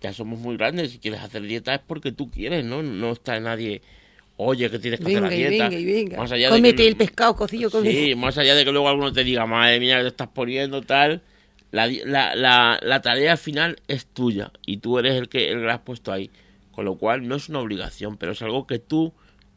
Ya 0.00 0.12
somos 0.12 0.38
muy 0.38 0.56
grandes. 0.56 0.90
Si 0.92 0.98
quieres 0.98 1.20
hacer 1.20 1.42
dieta 1.42 1.74
es 1.74 1.80
porque 1.86 2.12
tú 2.12 2.30
quieres, 2.30 2.64
¿no? 2.64 2.82
No 2.82 3.12
está 3.12 3.40
nadie, 3.40 3.80
oye, 4.36 4.70
que 4.70 4.78
tienes 4.78 5.00
que 5.00 5.06
Venga, 5.06 5.26
hacer 5.28 5.30
la 5.30 5.48
dieta. 5.48 5.68
venga, 5.70 5.92
venga. 5.92 6.16
Más 6.18 6.30
allá 6.32 6.50
de 6.50 6.56
Cómete 6.56 6.82
que- 6.82 6.88
el 6.88 6.96
pescado 6.96 7.34
cocido 7.34 7.70
con 7.70 7.84
Sí, 7.84 8.14
más 8.14 8.36
allá 8.38 8.54
de 8.54 8.64
que 8.64 8.70
luego 8.72 8.88
alguno 8.88 9.12
te 9.12 9.24
diga, 9.24 9.46
madre 9.46 9.80
mía, 9.80 9.96
que 9.96 10.02
te 10.02 10.08
estás 10.08 10.28
poniendo 10.28 10.82
tal. 10.82 11.22
La, 11.70 11.86
la, 11.86 12.34
la, 12.34 12.78
la 12.82 13.02
tarea 13.02 13.36
final 13.36 13.78
es 13.88 14.06
tuya 14.06 14.52
y 14.64 14.78
tú 14.78 14.98
eres 14.98 15.14
el 15.16 15.28
que, 15.28 15.48
el 15.50 15.58
que 15.60 15.64
la 15.66 15.74
has 15.74 15.80
puesto 15.80 16.12
ahí. 16.12 16.30
Con 16.78 16.84
lo 16.84 16.94
cual 16.94 17.26
no 17.26 17.34
es 17.34 17.48
una 17.48 17.58
obligación, 17.58 18.18
pero 18.18 18.30
es 18.30 18.40
algo 18.40 18.64
que 18.68 18.78
tú 18.78 19.12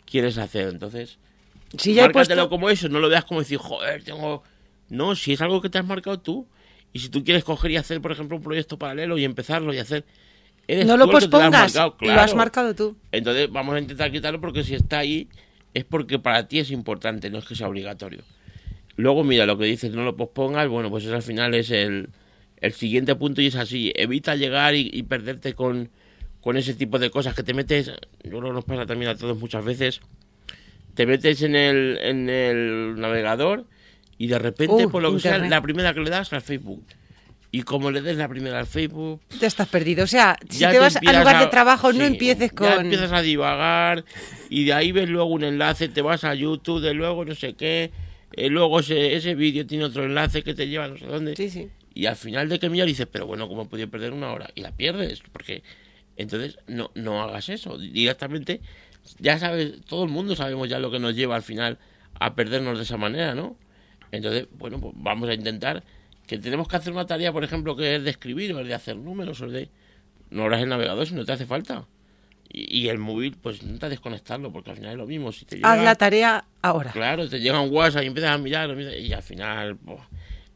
quieres 0.07 0.39
hacer. 0.39 0.69
Entonces, 0.69 1.19
Si 1.77 1.93
ya 1.93 2.09
puesto... 2.09 2.49
como 2.49 2.67
eso, 2.67 2.89
no 2.89 2.97
lo 2.97 3.09
veas 3.09 3.25
como 3.25 3.41
decir, 3.41 3.59
joder, 3.59 4.03
tengo... 4.03 4.41
No, 4.89 5.15
si 5.15 5.33
es 5.33 5.41
algo 5.43 5.61
que 5.61 5.69
te 5.69 5.77
has 5.77 5.85
marcado 5.85 6.19
tú. 6.19 6.47
Y 6.93 6.97
si 6.97 7.09
tú 7.09 7.23
quieres 7.23 7.43
coger 7.43 7.69
y 7.69 7.77
hacer, 7.77 8.01
por 8.01 8.11
ejemplo, 8.11 8.37
un 8.37 8.41
proyecto 8.41 8.79
paralelo 8.79 9.19
y 9.19 9.23
empezarlo 9.23 9.71
y 9.71 9.77
hacer... 9.77 10.03
eres 10.67 10.87
No 10.87 10.97
lo 10.97 11.05
te 11.05 11.11
lo 11.11 11.17
has 11.19 11.27
pospongas, 11.27 11.75
marcado, 11.75 11.95
lo 12.01 12.09
has 12.09 12.15
claro. 12.15 12.35
marcado 12.37 12.73
tú. 12.73 12.97
Entonces 13.11 13.51
vamos 13.51 13.75
a 13.75 13.79
intentar 13.79 14.11
quitarlo 14.11 14.41
porque 14.41 14.63
si 14.63 14.73
está 14.73 14.97
ahí 14.97 15.29
es 15.75 15.85
porque 15.85 16.17
para 16.17 16.47
ti 16.47 16.57
es 16.57 16.71
importante, 16.71 17.29
no 17.29 17.37
es 17.37 17.45
que 17.45 17.53
sea 17.53 17.67
obligatorio. 17.67 18.23
Luego, 18.95 19.23
mira, 19.23 19.45
lo 19.45 19.59
que 19.59 19.65
dices, 19.65 19.91
no 19.91 20.03
lo 20.03 20.17
pospongas, 20.17 20.67
bueno, 20.69 20.89
pues 20.89 21.05
eso 21.05 21.13
al 21.13 21.21
final 21.21 21.53
es 21.53 21.69
el, 21.69 22.09
el 22.61 22.73
siguiente 22.73 23.13
punto 23.13 23.43
y 23.43 23.45
es 23.45 23.55
así. 23.57 23.93
Evita 23.95 24.35
llegar 24.35 24.73
y, 24.73 24.89
y 24.91 25.03
perderte 25.03 25.53
con, 25.53 25.91
con 26.41 26.57
ese 26.57 26.73
tipo 26.73 26.99
de 26.99 27.09
cosas 27.09 27.33
que 27.35 27.43
te 27.43 27.53
metes, 27.53 27.87
yo 27.87 28.29
creo 28.29 28.41
que 28.43 28.51
nos 28.51 28.65
pasa 28.65 28.85
también 28.85 29.11
a 29.11 29.15
todos 29.15 29.37
muchas 29.37 29.63
veces, 29.63 30.01
te 30.95 31.05
metes 31.05 31.41
en 31.43 31.55
el, 31.55 31.97
en 32.01 32.29
el 32.29 32.95
navegador 32.99 33.65
y 34.17 34.27
de 34.27 34.39
repente, 34.39 34.85
Uh, 34.85 34.89
por 34.89 35.01
lo 35.01 35.13
que 35.13 35.19
sea, 35.19 35.31
Internet. 35.33 35.51
la 35.51 35.61
primera 35.61 35.93
que 35.93 35.99
le 36.01 36.09
das 36.09 36.31
al 36.33 36.41
Facebook. 36.41 36.83
Y 37.53 37.63
como 37.63 37.91
le 37.91 38.01
des 38.01 38.15
la 38.15 38.29
primera 38.29 38.59
al 38.59 38.65
Facebook, 38.65 39.19
Te 39.39 39.45
estás 39.45 39.67
perdido. 39.67 40.05
O 40.05 40.07
sea, 40.07 40.37
si 40.49 40.59
ya 40.59 40.71
te 40.71 40.79
vas 40.79 40.95
al 40.95 41.17
lugar 41.19 41.35
a- 41.35 41.39
de 41.41 41.47
trabajo, 41.47 41.91
no 41.91 41.99
sí, 41.99 42.05
empieces 42.05 42.49
Ya 42.51 42.55
con... 42.55 42.85
empiezas 42.85 43.11
a 43.11 43.21
divagar 43.21 44.05
y 44.49 44.63
de 44.63 44.73
ahí 44.73 44.91
ves 44.93 45.09
luego 45.09 45.29
un 45.31 45.43
enlace, 45.43 45.89
te 45.89 46.01
vas 46.01 46.23
a 46.23 46.33
YouTube, 46.33 46.79
de 46.81 46.93
luego 46.93 47.25
no 47.25 47.35
sé 47.35 47.53
qué, 47.55 47.91
eh, 48.33 48.47
luego 48.49 48.79
ese, 48.79 49.15
ese 49.17 49.35
vídeo 49.35 49.65
tiene 49.67 49.83
otro 49.83 50.05
enlace 50.05 50.43
que 50.43 50.53
te 50.53 50.67
lleva 50.69 50.85
a 50.85 50.87
no 50.89 50.97
sé 50.97 51.05
dónde. 51.07 51.35
Sí, 51.35 51.49
sí. 51.49 51.67
Y 51.93 52.05
al 52.05 52.15
final 52.15 52.47
de 52.47 52.57
que 52.57 52.69
miras 52.69 52.87
dices, 52.87 53.05
pero 53.11 53.25
bueno, 53.27 53.49
¿cómo 53.49 53.63
he 53.63 53.65
podido 53.65 53.89
perder 53.89 54.13
una 54.13 54.31
hora? 54.31 54.49
Y 54.55 54.61
la 54.61 54.71
pierdes, 54.71 55.21
porque 55.33 55.61
entonces 56.21 56.57
no, 56.67 56.91
no 56.95 57.21
hagas 57.21 57.49
eso. 57.49 57.77
Directamente, 57.77 58.61
ya 59.19 59.37
sabes, 59.39 59.81
todo 59.85 60.03
el 60.05 60.09
mundo 60.09 60.35
sabemos 60.35 60.69
ya 60.69 60.79
lo 60.79 60.91
que 60.91 60.99
nos 60.99 61.15
lleva 61.15 61.35
al 61.35 61.43
final 61.43 61.77
a 62.19 62.35
perdernos 62.35 62.77
de 62.77 62.83
esa 62.83 62.97
manera, 62.97 63.35
¿no? 63.35 63.55
Entonces, 64.11 64.47
bueno, 64.53 64.79
pues 64.79 64.93
vamos 64.97 65.29
a 65.29 65.33
intentar 65.33 65.83
que 66.27 66.37
tenemos 66.37 66.67
que 66.67 66.75
hacer 66.75 66.93
una 66.93 67.05
tarea, 67.05 67.31
por 67.33 67.43
ejemplo, 67.43 67.75
que 67.75 67.95
es 67.95 68.03
de 68.03 68.09
escribir 68.09 68.53
o 68.53 68.59
es 68.59 68.67
de 68.67 68.73
hacer 68.73 68.95
números 68.97 69.41
o 69.41 69.47
es 69.47 69.51
de... 69.51 69.69
No 70.29 70.43
abras 70.43 70.61
el 70.61 70.69
navegador 70.69 71.05
si 71.07 71.13
no 71.13 71.25
te 71.25 71.31
hace 71.33 71.45
falta. 71.45 71.85
Y, 72.53 72.79
y 72.83 72.89
el 72.89 72.99
móvil, 72.99 73.35
pues 73.41 73.61
intenta 73.61 73.89
desconectarlo, 73.89 74.51
porque 74.51 74.71
al 74.71 74.77
final 74.77 74.91
es 74.91 74.97
lo 74.97 75.07
mismo. 75.07 75.31
Si 75.31 75.45
te 75.45 75.55
Haz 75.63 75.77
llega- 75.77 75.83
la 75.83 75.95
tarea 75.95 76.45
ahora. 76.61 76.91
Claro, 76.91 77.27
te 77.27 77.39
llega 77.39 77.59
un 77.59 77.73
WhatsApp 77.73 78.03
y 78.03 78.07
empiezas 78.07 78.31
a 78.31 78.37
mirar 78.37 78.77
y 78.79 79.11
al 79.13 79.23
final 79.23 79.77
pues, 79.77 79.99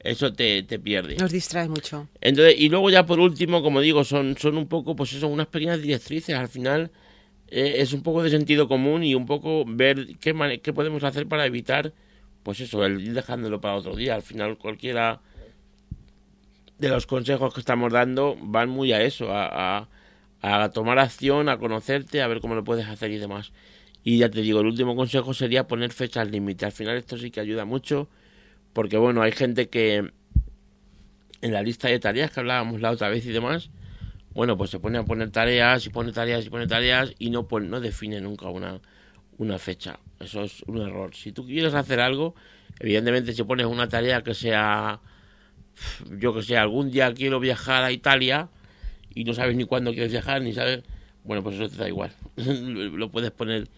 eso 0.06 0.32
te, 0.34 0.64
te 0.64 0.80
pierde. 0.80 1.16
Nos 1.18 1.32
distrae 1.32 1.68
mucho. 1.68 2.08
Entonces, 2.22 2.56
y 2.58 2.70
luego 2.70 2.90
ya 2.90 3.06
por 3.06 3.20
último, 3.20 3.62
como 3.62 3.82
digo, 3.82 4.04
son, 4.04 4.38
son 4.38 4.58
un 4.58 4.68
poco, 4.68 4.96
pues 4.96 5.14
eso, 5.14 5.28
unas 5.28 5.48
pequeñas 5.48 5.82
directrices. 5.82 6.36
Al 6.36 6.48
final 6.48 6.92
eh, 7.50 7.76
es 7.78 7.94
un 7.94 8.02
poco 8.04 8.24
de 8.24 8.30
sentido 8.30 8.68
común 8.68 9.04
y 9.04 9.16
un 9.16 9.26
poco 9.26 9.64
ver 9.68 10.18
qué, 10.20 10.60
qué 10.64 10.74
podemos 10.74 11.04
hacer 11.04 11.28
para 11.28 11.46
evitar, 11.46 11.94
pues 12.44 12.60
eso, 12.62 12.86
el 12.86 13.02
ir 13.02 13.14
dejándolo 13.14 13.60
para 13.62 13.76
otro 13.76 13.96
día. 13.96 14.16
Al 14.16 14.22
final 14.24 14.58
cualquiera 14.58 15.22
de 16.78 16.90
los 16.90 17.06
consejos 17.06 17.54
que 17.54 17.60
estamos 17.62 17.92
dando 17.94 18.36
van 18.42 18.70
muy 18.70 18.92
a 18.94 19.02
eso, 19.02 19.32
a, 19.32 19.78
a- 19.80 19.88
a 20.42 20.70
tomar 20.72 21.00
acción, 21.00 21.50
a 21.50 21.58
conocerte, 21.58 22.22
a 22.22 22.28
ver 22.28 22.40
cómo 22.40 22.54
lo 22.54 22.64
puedes 22.64 22.86
hacer 22.88 23.10
y 23.12 23.18
demás. 23.18 23.52
Y 24.04 24.20
ya 24.20 24.30
te 24.30 24.42
digo, 24.42 24.60
el 24.60 24.68
último 24.68 24.96
consejo 24.96 25.34
sería 25.34 25.68
poner 25.68 25.92
fechas 25.92 26.30
límite. 26.30 26.66
Al 26.66 26.72
final 26.72 26.98
esto 26.98 27.18
sí 27.18 27.32
que 27.32 27.40
ayuda 27.40 27.66
mucho, 27.66 28.08
porque 28.76 28.98
bueno, 29.00 29.24
hay 29.24 29.34
gente 29.34 29.70
que 29.70 30.12
en 31.42 31.52
la 31.54 31.62
lista 31.62 31.88
de 31.88 32.00
tareas 32.00 32.32
que 32.32 32.40
hablábamos 32.40 32.82
la 32.82 32.92
otra 32.92 33.10
vez 33.10 33.26
y 33.26 33.32
demás, 33.32 33.70
bueno, 34.34 34.58
pues 34.58 34.72
se 34.72 34.80
pone 34.80 34.98
a 34.98 35.04
poner 35.06 35.32
tareas 35.32 35.86
y 35.86 35.90
pone 35.90 36.12
tareas 36.12 36.46
y 36.46 36.50
pone 36.50 36.68
tareas 36.68 37.14
y 37.20 37.30
no, 37.32 37.48
pon- 37.48 37.70
no 37.70 37.82
define 37.82 38.22
nunca 38.22 38.50
una, 38.50 38.82
una 39.38 39.60
fecha. 39.60 40.00
Eso 40.20 40.44
es 40.44 40.64
un 40.68 40.80
error. 40.82 41.16
Si 41.16 41.32
tú 41.32 41.46
quieres 41.46 41.74
hacer 41.76 42.00
algo, 42.02 42.36
evidentemente 42.80 43.34
si 43.34 43.44
pones 43.44 43.68
una 43.68 43.90
tarea 43.90 44.24
que 44.24 44.34
sea, 44.34 45.02
yo 46.18 46.34
que 46.34 46.42
sé, 46.44 46.58
algún 46.58 46.92
día 46.92 47.14
quiero 47.14 47.40
viajar 47.40 47.84
a 47.84 47.92
Italia 47.92 48.50
y 49.16 49.24
no 49.26 49.34
sabes 49.34 49.56
ni 49.56 49.66
cuándo 49.66 49.92
quieres 49.94 50.12
viajar, 50.12 50.42
ni 50.42 50.54
sabes, 50.54 50.84
bueno, 51.24 51.44
pues 51.44 51.56
eso 51.58 51.70
te 51.70 51.78
da 51.78 51.88
igual. 51.90 52.12
Lo 52.38 53.10
puedes 53.12 53.32
poner. 53.32 53.70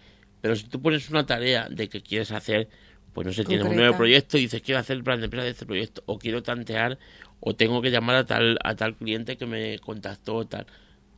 Pero 0.41 0.55
si 0.55 0.65
tú 0.65 0.81
pones 0.81 1.09
una 1.09 1.25
tarea 1.25 1.67
de 1.69 1.89
que 1.89 2.01
quieres 2.03 2.31
hacer, 2.31 2.69
pues 3.17 3.25
no 3.25 3.33
sé, 3.33 3.43
tienes 3.45 3.63
un 3.63 3.69
Concreta. 3.69 3.81
nuevo 3.81 3.97
proyecto 3.97 4.37
y 4.37 4.41
dices 4.41 4.61
quiero 4.61 4.79
hacer 4.79 4.95
el 4.95 5.03
plan 5.03 5.17
de 5.19 5.25
empresa 5.25 5.43
de 5.45 5.49
este 5.49 5.65
proyecto, 5.65 6.03
o 6.05 6.19
quiero 6.19 6.43
tantear, 6.43 6.99
o 7.39 7.55
tengo 7.55 7.81
que 7.81 7.89
llamar 7.89 8.15
a 8.15 8.25
tal, 8.27 8.59
a 8.63 8.75
tal 8.75 8.93
cliente 8.95 9.37
que 9.37 9.47
me 9.47 9.79
contactó, 9.79 10.45
tal. 10.45 10.67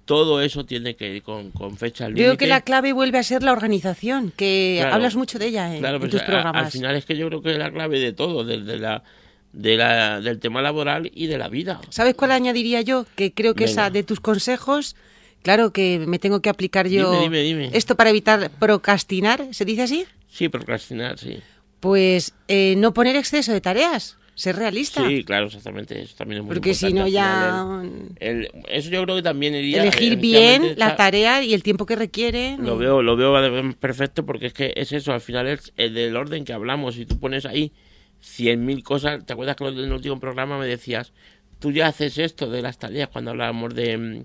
Todo 0.05 0.41
eso 0.41 0.65
tiene 0.65 0.95
que 0.95 1.13
ir 1.17 1.23
con, 1.23 1.51
con 1.51 1.75
fecha 1.75 2.05
Yo 2.05 2.07
límite. 2.11 2.23
creo 2.25 2.37
que 2.37 2.47
la 2.47 2.61
clave 2.61 2.93
vuelve 2.93 3.17
a 3.17 3.23
ser 3.23 3.43
la 3.43 3.51
organización, 3.51 4.31
que 4.33 4.77
Claro. 4.79 4.95
hablas 4.95 5.17
mucho 5.17 5.39
de 5.39 5.47
ella 5.47 5.73
en, 5.73 5.79
Claro, 5.79 5.95
en 5.97 5.99
pues 5.99 6.11
tus 6.13 6.21
a- 6.21 6.25
programas. 6.25 6.65
al 6.67 6.71
final 6.71 6.95
es 6.95 7.03
que 7.05 7.17
yo 7.17 7.27
creo 7.27 7.41
que 7.41 7.51
es 7.51 7.57
la 7.57 7.69
clave 7.69 7.99
de 7.99 8.13
todo, 8.13 8.45
desde 8.45 8.77
la, 8.79 9.03
de 9.51 9.75
la, 9.75 10.21
del 10.21 10.39
tema 10.39 10.61
laboral 10.61 11.11
y 11.13 11.27
de 11.27 11.37
la 11.37 11.49
vida. 11.49 11.81
¿Sabes 11.89 12.15
cuál 12.15 12.31
añadiría 12.31 12.79
yo? 12.81 13.05
Que 13.17 13.33
creo 13.33 13.55
que 13.55 13.65
Venga. 13.65 13.71
esa 13.83 13.89
de 13.89 14.03
tus 14.03 14.21
consejos, 14.21 14.95
claro 15.43 15.73
que 15.73 15.99
me 16.07 16.17
tengo 16.17 16.41
que 16.41 16.49
aplicar 16.49 16.87
yo. 16.87 17.11
Dime, 17.23 17.41
dime, 17.41 17.63
dime. 17.65 17.77
Esto 17.77 17.95
para 17.95 18.09
evitar 18.11 18.49
procrastinar, 18.57 19.47
¿se 19.53 19.65
dice 19.65 19.81
así? 19.81 20.05
Sí, 20.31 20.47
procrastinar, 20.47 21.19
sí. 21.19 21.39
Pues 21.79 22.33
eh, 22.47 22.75
no 22.77 22.93
poner 22.93 23.15
exceso 23.15 23.53
de 23.53 23.61
tareas. 23.61 24.17
ser 24.35 24.55
realista. 24.55 25.05
Sí, 25.05 25.23
claro, 25.25 25.47
exactamente. 25.47 26.01
Eso 26.01 26.15
también 26.17 26.39
es 26.39 26.45
muy 26.45 26.53
Porque 26.55 26.73
si 26.73 26.93
no 26.93 27.07
ya... 27.07 27.81
El- 27.83 28.15
el- 28.19 28.49
eso 28.69 28.89
yo 28.89 29.03
creo 29.03 29.17
que 29.17 29.21
también 29.21 29.53
iría... 29.53 29.81
Elegir 29.81 30.15
bien 30.17 30.75
la 30.77 30.95
tarea 30.95 31.43
y 31.43 31.53
el 31.53 31.61
tiempo 31.61 31.85
que 31.85 31.97
requiere. 31.97 32.55
Lo 32.57 32.77
veo, 32.77 33.01
lo 33.01 33.17
veo 33.17 33.33
perfecto 33.79 34.25
porque 34.25 34.47
es 34.47 34.53
que 34.53 34.71
es 34.77 34.93
eso, 34.93 35.11
al 35.11 35.19
final 35.19 35.47
es 35.47 35.73
el 35.75 35.93
del 35.93 36.15
orden 36.15 36.45
que 36.45 36.53
hablamos. 36.53 36.95
Si 36.95 37.05
tú 37.05 37.19
pones 37.19 37.45
ahí 37.45 37.73
100.000 38.21 38.81
cosas, 38.83 39.25
¿te 39.25 39.33
acuerdas 39.33 39.57
que 39.57 39.65
en 39.67 39.77
el 39.77 39.91
último 39.91 40.19
programa 40.21 40.57
me 40.57 40.67
decías, 40.67 41.11
tú 41.59 41.71
ya 41.71 41.87
haces 41.87 42.17
esto 42.17 42.49
de 42.49 42.61
las 42.61 42.77
tareas 42.79 43.09
cuando 43.09 43.31
hablábamos 43.31 43.75
de, 43.75 44.23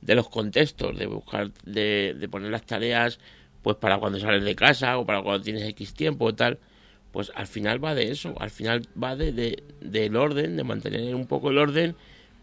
de 0.00 0.14
los 0.16 0.28
contextos, 0.28 0.98
de 0.98 1.06
buscar, 1.06 1.52
de, 1.64 2.14
de 2.18 2.28
poner 2.28 2.50
las 2.50 2.66
tareas 2.66 3.18
pues 3.62 3.76
para 3.76 3.98
cuando 3.98 4.18
sales 4.18 4.42
de 4.44 4.54
casa 4.56 4.98
o 4.98 5.06
para 5.06 5.22
cuando 5.22 5.42
tienes 5.44 5.62
X 5.68 5.94
tiempo 5.94 6.24
o 6.26 6.34
tal? 6.34 6.58
Pues 7.14 7.30
al 7.36 7.46
final 7.46 7.82
va 7.82 7.94
de 7.94 8.10
eso, 8.10 8.34
al 8.40 8.50
final 8.50 8.82
va 9.00 9.14
de, 9.14 9.30
de- 9.32 9.62
del 9.80 10.16
orden, 10.16 10.56
de 10.56 10.64
mantener 10.64 11.14
un 11.14 11.26
poco 11.28 11.50
el 11.50 11.58
orden, 11.58 11.94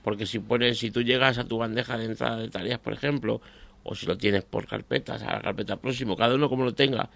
porque 0.01 0.25
si 0.25 0.39
pones, 0.39 0.79
si 0.79 0.89
tú 0.91 1.01
llegas 1.01 1.37
a 1.37 1.43
tu 1.43 1.57
bandeja 1.57 1.97
de 1.97 2.05
entrada 2.05 2.37
de 2.37 2.47
tareas, 2.47 2.79
por 2.79 2.93
ejemplo, 2.93 3.41
o 3.83 3.93
si 3.95 4.05
lo 4.05 4.17
tienes 4.17 4.43
por 4.45 4.65
carpetas, 4.67 5.21
a 5.23 5.33
la 5.33 5.41
carpeta 5.41 5.75
próximo, 5.75 6.15
cada 6.15 6.35
uno 6.35 6.47
como 6.47 6.63
lo 6.63 6.73
tenga, 6.73 7.09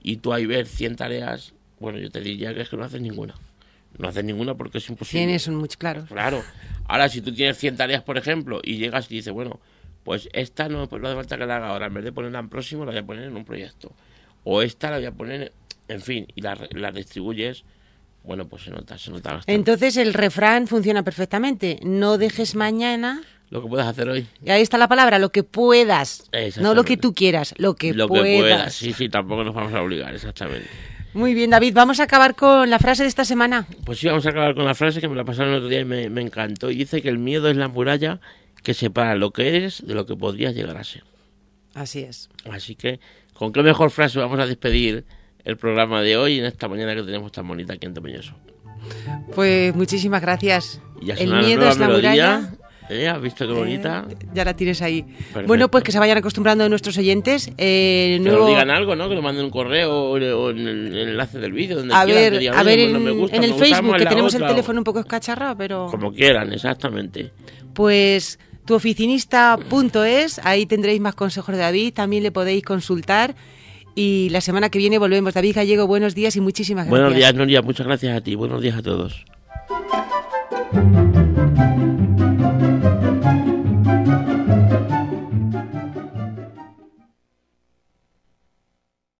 y 0.00 0.18
tú 0.18 0.32
ahí 0.32 0.46
ves 0.46 0.68
100 0.70 0.94
tareas, 0.94 1.54
bueno, 1.80 1.98
yo 1.98 2.08
te 2.08 2.20
diría 2.20 2.54
que 2.54 2.60
es 2.60 2.68
que 2.68 2.76
no 2.76 2.84
haces 2.84 3.00
ninguna. 3.00 3.34
No 3.98 4.06
haces 4.08 4.22
ninguna 4.24 4.54
porque 4.54 4.78
es 4.78 4.88
imposible. 4.88 5.26
Tienes 5.26 5.48
un 5.48 5.56
mucho 5.56 5.76
claro. 5.78 6.04
Claro. 6.06 6.42
Ahora, 6.86 7.08
si 7.08 7.20
tú 7.20 7.34
tienes 7.34 7.58
100 7.58 7.76
tareas, 7.76 8.02
por 8.04 8.16
ejemplo, 8.16 8.60
y 8.62 8.76
llegas 8.76 9.10
y 9.10 9.16
dices, 9.16 9.32
bueno, 9.32 9.58
pues 10.04 10.28
esta 10.32 10.68
no, 10.68 10.88
pues 10.88 11.02
no 11.02 11.08
hace 11.08 11.16
falta 11.16 11.36
que 11.36 11.46
la 11.46 11.56
haga 11.56 11.68
ahora. 11.70 11.86
En 11.88 11.94
vez 11.94 12.04
de 12.04 12.12
ponerla 12.12 12.38
en 12.38 12.48
próximo, 12.48 12.84
la 12.84 12.92
voy 12.92 13.00
a 13.00 13.04
poner 13.06 13.24
en 13.24 13.36
un 13.36 13.44
proyecto. 13.44 13.92
O 14.44 14.62
esta 14.62 14.90
la 14.90 14.96
voy 14.96 15.06
a 15.06 15.12
poner, 15.12 15.52
en 15.92 16.00
fin, 16.02 16.26
y 16.34 16.40
la, 16.40 16.58
la 16.72 16.90
distribuyes, 16.92 17.64
bueno, 18.24 18.46
pues 18.48 18.62
se 18.62 18.70
nota, 18.70 18.98
se 18.98 19.10
nota 19.10 19.34
bastante. 19.34 19.54
Entonces 19.54 19.96
el 19.96 20.14
refrán 20.14 20.66
funciona 20.66 21.02
perfectamente. 21.02 21.78
No 21.82 22.18
dejes 22.18 22.54
mañana. 22.54 23.22
Lo 23.50 23.62
que 23.62 23.68
puedes 23.68 23.86
hacer 23.86 24.08
hoy. 24.08 24.26
Y 24.44 24.50
ahí 24.50 24.62
está 24.62 24.78
la 24.78 24.88
palabra, 24.88 25.18
lo 25.18 25.30
que 25.30 25.42
puedas. 25.42 26.30
No 26.58 26.74
lo 26.74 26.84
que 26.84 26.96
tú 26.96 27.14
quieras, 27.14 27.54
lo 27.58 27.74
que 27.74 27.92
lo 27.92 28.08
puedas. 28.08 28.24
que 28.26 28.38
puedas. 28.38 28.74
Sí, 28.74 28.92
sí, 28.92 29.08
tampoco 29.08 29.44
nos 29.44 29.54
vamos 29.54 29.74
a 29.74 29.82
obligar, 29.82 30.14
exactamente. 30.14 30.68
Muy 31.14 31.34
bien, 31.34 31.50
David, 31.50 31.74
vamos 31.74 32.00
a 32.00 32.04
acabar 32.04 32.34
con 32.34 32.70
la 32.70 32.78
frase 32.78 33.02
de 33.02 33.08
esta 33.10 33.26
semana. 33.26 33.66
Pues 33.84 33.98
sí, 33.98 34.06
vamos 34.06 34.24
a 34.24 34.30
acabar 34.30 34.54
con 34.54 34.64
la 34.64 34.74
frase 34.74 35.00
que 35.00 35.08
me 35.08 35.16
la 35.16 35.24
pasaron 35.24 35.52
el 35.52 35.58
otro 35.58 35.68
día 35.68 35.80
y 35.80 35.84
me, 35.84 36.08
me 36.08 36.22
encantó. 36.22 36.70
Y 36.70 36.76
dice 36.76 37.02
que 37.02 37.10
el 37.10 37.18
miedo 37.18 37.50
es 37.50 37.56
la 37.56 37.68
muralla 37.68 38.20
que 38.62 38.72
separa 38.72 39.16
lo 39.16 39.32
que 39.32 39.56
eres 39.56 39.86
de 39.86 39.94
lo 39.94 40.06
que 40.06 40.16
podrías 40.16 40.54
llegar 40.54 40.78
a 40.78 40.84
ser. 40.84 41.04
Así 41.74 42.00
es. 42.00 42.30
Así 42.50 42.74
que, 42.74 43.00
¿con 43.34 43.52
qué 43.52 43.62
mejor 43.62 43.90
frase 43.90 44.18
vamos 44.18 44.38
a 44.38 44.46
despedir 44.46 45.04
el 45.44 45.56
programa 45.56 46.02
de 46.02 46.16
hoy 46.16 46.38
en 46.38 46.44
esta 46.44 46.68
mañana 46.68 46.94
que 46.94 47.02
tenemos 47.02 47.32
tan 47.32 47.46
bonita 47.48 47.74
aquí 47.74 47.86
en 47.86 47.94
Tomelloso? 47.94 48.34
Pues 49.34 49.74
muchísimas 49.74 50.20
gracias. 50.22 50.80
Y 51.00 51.10
El 51.10 51.32
miedo 51.34 51.68
es 51.68 51.78
la 51.78 51.86
melodía. 51.88 52.10
muralla. 52.10 52.50
¿Eh? 52.90 53.08
¿Has 53.08 53.22
visto 53.22 53.46
qué 53.46 53.52
bonita? 53.54 54.04
Eh, 54.10 54.16
ya 54.34 54.44
la 54.44 54.54
tienes 54.54 54.82
ahí. 54.82 55.02
Perfecto. 55.02 55.46
Bueno, 55.46 55.70
pues 55.70 55.82
que 55.84 55.92
se 55.92 55.98
vayan 55.98 56.18
acostumbrando 56.18 56.68
nuestros 56.68 56.98
oyentes. 56.98 57.48
Eh, 57.56 58.16
Que 58.18 58.24
nuevo... 58.24 58.40
nos 58.40 58.48
digan 58.48 58.70
algo, 58.70 58.96
¿no? 58.96 59.08
Que 59.08 59.14
nos 59.14 59.24
manden 59.24 59.44
un 59.46 59.50
correo 59.50 59.90
o, 59.90 60.10
o 60.12 60.50
en 60.50 60.58
el, 60.58 60.86
en 60.88 60.92
el 60.94 61.08
enlace 61.10 61.38
del 61.38 61.52
vídeo. 61.52 61.76
Donde 61.78 61.94
A 61.94 62.04
quieran, 62.04 62.22
ver, 62.32 62.38
digan, 62.38 62.54
a 62.56 62.60
"Oye, 62.60 62.66
ver 62.70 62.78
en, 62.80 62.92
no 62.92 63.00
me 63.00 63.10
gusta, 63.12 63.36
en 63.36 63.44
el 63.44 63.54
Facebook, 63.54 63.96
que 63.96 64.04
tenemos 64.06 64.34
el 64.34 64.42
otra", 64.42 64.48
o 64.48 64.54
teléfono 64.54 64.80
un 64.80 64.84
poco 64.84 64.98
escacharrado, 65.00 65.56
pero... 65.56 65.86
Como 65.90 66.12
quieran, 66.12 66.52
exactamente. 66.52 67.30
Pues 67.72 68.38
tuoficinista.es, 68.66 70.40
ahí 70.44 70.66
tendréis 70.66 71.00
más 71.00 71.14
consejos 71.14 71.54
de 71.54 71.60
David, 71.62 71.94
también 71.94 72.22
le 72.22 72.32
podéis 72.32 72.62
consultar. 72.64 73.34
Y 73.94 74.28
la 74.30 74.40
semana 74.40 74.70
que 74.70 74.78
viene 74.78 74.98
volvemos. 74.98 75.34
David 75.34 75.56
Gallego, 75.56 75.86
buenos 75.86 76.14
días 76.14 76.36
y 76.36 76.40
muchísimas 76.40 76.86
gracias. 76.86 77.00
Buenos 77.00 77.16
días, 77.16 77.34
Noria. 77.34 77.62
Muchas 77.62 77.86
gracias 77.86 78.16
a 78.16 78.20
ti. 78.20 78.34
Buenos 78.34 78.62
días 78.62 78.76
a 78.76 78.82
todos. 78.82 79.24